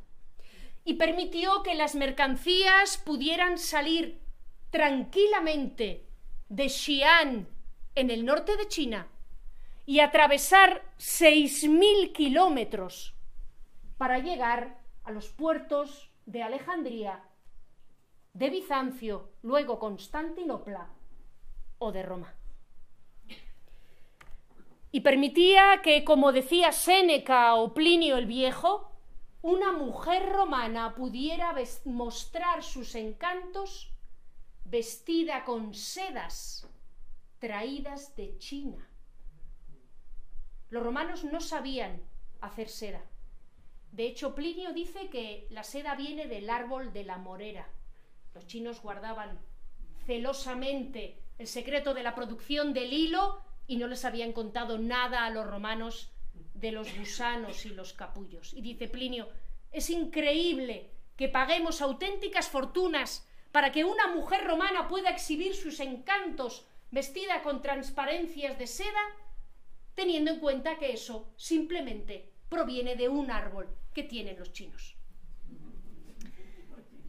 Y 0.84 0.94
permitió 0.94 1.62
que 1.62 1.74
las 1.74 1.94
mercancías 1.94 2.98
pudieran 2.98 3.58
salir 3.58 4.20
tranquilamente 4.70 6.08
de 6.48 6.68
Xi'an 6.68 7.48
en 7.94 8.10
el 8.10 8.24
norte 8.24 8.56
de 8.56 8.66
China 8.68 9.08
y 9.86 10.00
atravesar 10.00 10.82
6.000 10.98 12.12
kilómetros 12.12 13.14
para 13.98 14.18
llegar 14.18 14.80
a 15.04 15.10
los 15.10 15.28
puertos 15.28 16.10
de 16.26 16.42
Alejandría, 16.42 17.22
de 18.32 18.50
Bizancio, 18.50 19.32
luego 19.42 19.78
Constantinopla 19.78 20.88
o 21.78 21.92
de 21.92 22.02
Roma. 22.02 22.34
Y 24.90 25.00
permitía 25.00 25.80
que, 25.82 26.04
como 26.04 26.32
decía 26.32 26.72
Séneca 26.72 27.54
o 27.54 27.72
Plinio 27.72 28.18
el 28.18 28.26
Viejo, 28.26 28.90
una 29.40 29.72
mujer 29.72 30.28
romana 30.28 30.94
pudiera 30.94 31.54
mostrar 31.84 32.62
sus 32.62 32.94
encantos 32.94 33.92
vestida 34.64 35.44
con 35.44 35.74
sedas 35.74 36.68
traídas 37.38 38.14
de 38.14 38.38
China. 38.38 38.88
Los 40.70 40.82
romanos 40.82 41.24
no 41.24 41.40
sabían 41.40 42.00
hacer 42.40 42.68
seda. 42.68 43.02
De 43.90 44.06
hecho, 44.06 44.34
Plinio 44.34 44.72
dice 44.72 45.10
que 45.10 45.46
la 45.50 45.64
seda 45.64 45.96
viene 45.96 46.26
del 46.26 46.48
árbol 46.48 46.92
de 46.92 47.04
la 47.04 47.18
morera. 47.18 47.68
Los 48.34 48.46
chinos 48.46 48.80
guardaban 48.80 49.38
celosamente 50.06 51.18
el 51.38 51.46
secreto 51.46 51.94
de 51.94 52.02
la 52.02 52.14
producción 52.14 52.72
del 52.72 52.92
hilo 52.92 53.42
y 53.66 53.76
no 53.76 53.86
les 53.86 54.04
habían 54.04 54.32
contado 54.32 54.78
nada 54.78 55.24
a 55.24 55.30
los 55.30 55.46
romanos 55.46 56.12
de 56.54 56.72
los 56.72 56.96
gusanos 56.96 57.66
y 57.66 57.70
los 57.70 57.92
capullos. 57.92 58.52
Y 58.54 58.62
dice 58.62 58.88
Plinio, 58.88 59.28
es 59.70 59.90
increíble 59.90 60.90
que 61.16 61.28
paguemos 61.28 61.80
auténticas 61.80 62.48
fortunas 62.48 63.26
para 63.50 63.70
que 63.72 63.84
una 63.84 64.08
mujer 64.08 64.44
romana 64.44 64.88
pueda 64.88 65.10
exhibir 65.10 65.54
sus 65.54 65.80
encantos 65.80 66.66
vestida 66.90 67.42
con 67.42 67.62
transparencias 67.62 68.58
de 68.58 68.66
seda, 68.66 69.02
teniendo 69.94 70.30
en 70.30 70.40
cuenta 70.40 70.78
que 70.78 70.92
eso 70.92 71.32
simplemente 71.36 72.32
proviene 72.48 72.96
de 72.96 73.08
un 73.08 73.30
árbol 73.30 73.68
que 73.94 74.02
tienen 74.02 74.38
los 74.38 74.52
chinos. 74.52 74.96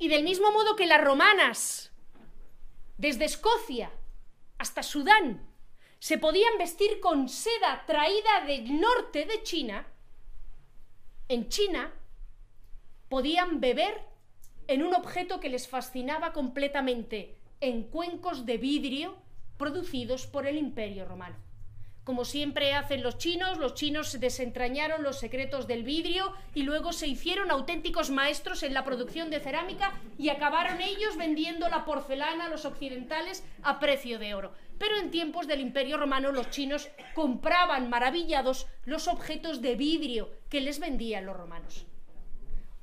Y 0.04 0.10
del 0.10 0.24
mismo 0.24 0.51
modo 0.51 0.76
que 0.76 0.86
las 0.86 1.01
romanas, 1.01 1.89
desde 2.97 3.24
Escocia 3.24 3.89
hasta 4.58 4.84
Sudán, 4.84 5.47
se 5.99 6.18
podían 6.18 6.58
vestir 6.58 6.99
con 6.99 7.30
seda 7.30 7.86
traída 7.88 8.45
del 8.45 8.82
norte 8.82 9.24
de 9.24 9.43
China, 9.43 9.88
en 11.30 11.47
China 11.47 11.93
podían 13.08 13.62
beber 13.62 14.01
en 14.68 14.84
un 14.84 14.93
objeto 14.93 15.39
que 15.39 15.47
les 15.47 15.70
fascinaba 15.70 16.34
completamente, 16.34 17.38
en 17.62 17.84
cuencos 17.84 18.45
de 18.45 18.58
vidrio 18.58 19.16
producidos 19.58 20.28
por 20.28 20.47
el 20.47 20.58
Imperio 20.58 21.06
Romano. 21.06 21.38
Como 22.04 22.26
siempre 22.26 22.74
hacen 22.74 23.01
los 23.01 23.18
chinos, 23.18 23.58
los 23.58 23.76
chinos 23.76 24.20
desentrañaron 24.20 25.04
los 25.04 25.20
secretos 25.20 25.68
del 25.68 25.84
vidrio 25.84 26.34
y 26.54 26.64
luego 26.64 26.91
se 26.91 27.08
hicieron 27.08 27.49
auténticos 27.49 28.10
maestros 28.10 28.64
en 28.64 28.74
la 28.74 28.84
producción 28.84 29.30
de 29.30 29.39
cerámica 29.39 29.93
y 30.18 30.28
acabaron 30.28 30.82
ellos 30.82 31.16
vendiendo 31.16 31.70
la 31.70 31.86
porcelana 31.86 32.45
a 32.45 32.49
los 32.49 32.66
occidentales 32.66 33.45
a 33.64 33.80
precio 33.80 34.20
de 34.20 34.34
oro. 34.34 34.51
Pero 34.78 34.97
en 34.97 35.12
tiempos 35.12 35.47
del 35.47 35.62
Imperio 35.62 35.95
Romano 35.95 36.34
los 36.34 36.49
chinos 36.49 36.89
compraban 37.16 37.89
maravillados 37.89 38.68
los 38.84 39.08
objetos 39.08 39.62
de 39.62 39.76
vidrio 39.76 40.30
que 40.49 40.60
les 40.60 40.80
vendían 40.80 41.26
los 41.26 41.38
romanos. 41.38 41.86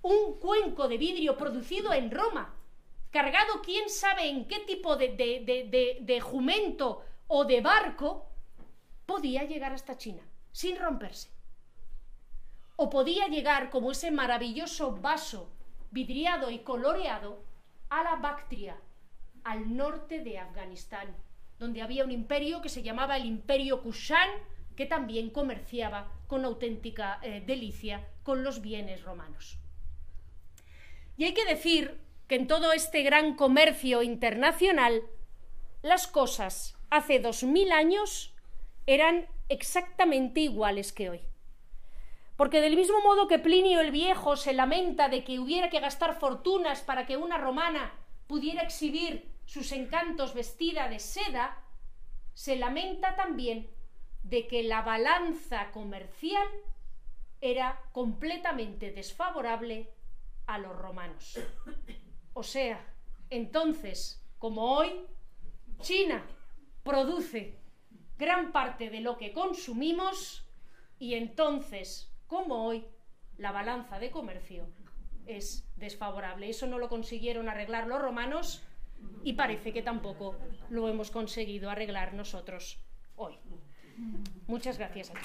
Un 0.00 0.38
cuenco 0.38 0.88
de 0.88 0.96
vidrio 0.96 1.36
producido 1.36 1.92
en 1.92 2.10
Roma, 2.10 2.54
cargado 3.10 3.60
quién 3.62 3.90
sabe 3.90 4.30
en 4.30 4.46
qué 4.46 4.60
tipo 4.60 4.96
de, 4.96 5.10
de 5.10 6.20
jumento 6.22 7.04
o 7.26 7.44
de 7.44 7.60
barco, 7.60 8.29
podía 9.10 9.42
llegar 9.42 9.72
hasta 9.72 9.98
China 9.98 10.22
sin 10.52 10.78
romperse. 10.78 11.30
O 12.76 12.88
podía 12.90 13.26
llegar 13.26 13.68
como 13.68 13.90
ese 13.90 14.12
maravilloso 14.12 14.92
vaso 14.92 15.50
vidriado 15.90 16.48
y 16.52 16.60
coloreado 16.60 17.42
a 17.88 18.04
la 18.04 18.14
Bactria, 18.14 18.76
al 19.42 19.76
norte 19.76 20.20
de 20.20 20.38
Afganistán, 20.38 21.08
donde 21.58 21.82
había 21.82 22.04
un 22.04 22.12
imperio 22.12 22.62
que 22.62 22.68
se 22.68 22.84
llamaba 22.84 23.16
el 23.16 23.26
Imperio 23.26 23.82
Kushan, 23.82 24.30
que 24.76 24.86
también 24.86 25.30
comerciaba 25.30 26.12
con 26.28 26.44
auténtica 26.44 27.18
eh, 27.24 27.42
delicia 27.44 28.06
con 28.22 28.44
los 28.44 28.62
bienes 28.62 29.02
romanos. 29.02 29.58
Y 31.16 31.24
hay 31.24 31.34
que 31.34 31.44
decir 31.46 31.98
que 32.28 32.36
en 32.36 32.46
todo 32.46 32.72
este 32.72 33.02
gran 33.02 33.34
comercio 33.34 34.04
internacional, 34.04 35.02
las 35.82 36.06
cosas 36.06 36.76
hace 36.90 37.18
dos 37.18 37.42
mil 37.42 37.72
años 37.72 38.29
eran 38.94 39.28
exactamente 39.48 40.40
iguales 40.40 40.92
que 40.92 41.10
hoy. 41.10 41.20
Porque 42.36 42.60
del 42.60 42.74
mismo 42.74 43.00
modo 43.02 43.28
que 43.28 43.38
Plinio 43.38 43.80
el 43.80 43.92
Viejo 43.92 44.36
se 44.36 44.52
lamenta 44.52 45.08
de 45.08 45.22
que 45.22 45.38
hubiera 45.38 45.70
que 45.70 45.78
gastar 45.78 46.18
fortunas 46.18 46.80
para 46.80 47.06
que 47.06 47.16
una 47.16 47.38
romana 47.38 47.92
pudiera 48.26 48.62
exhibir 48.62 49.30
sus 49.44 49.70
encantos 49.70 50.34
vestida 50.34 50.88
de 50.88 50.98
seda, 50.98 51.62
se 52.34 52.56
lamenta 52.56 53.14
también 53.14 53.70
de 54.24 54.48
que 54.48 54.64
la 54.64 54.82
balanza 54.82 55.70
comercial 55.70 56.48
era 57.40 57.80
completamente 57.92 58.90
desfavorable 58.90 59.88
a 60.46 60.58
los 60.58 60.76
romanos. 60.76 61.38
O 62.32 62.42
sea, 62.42 62.84
entonces, 63.28 64.20
como 64.38 64.72
hoy, 64.72 65.06
China 65.80 66.24
produce 66.82 67.59
gran 68.20 68.52
parte 68.52 68.90
de 68.90 69.00
lo 69.00 69.16
que 69.16 69.32
consumimos 69.32 70.44
y 70.98 71.14
entonces, 71.14 72.12
como 72.26 72.66
hoy, 72.66 72.84
la 73.38 73.50
balanza 73.50 73.98
de 73.98 74.10
comercio 74.10 74.68
es 75.26 75.66
desfavorable. 75.76 76.50
Eso 76.50 76.66
no 76.66 76.78
lo 76.78 76.90
consiguieron 76.90 77.48
arreglar 77.48 77.86
los 77.86 78.02
romanos 78.02 78.62
y 79.24 79.32
parece 79.32 79.72
que 79.72 79.82
tampoco 79.82 80.36
lo 80.68 80.86
hemos 80.88 81.10
conseguido 81.10 81.70
arreglar 81.70 82.12
nosotros 82.12 82.78
hoy. 83.16 83.38
Muchas 84.46 84.76
gracias 84.76 85.10
a 85.10 85.14
todos. 85.14 85.24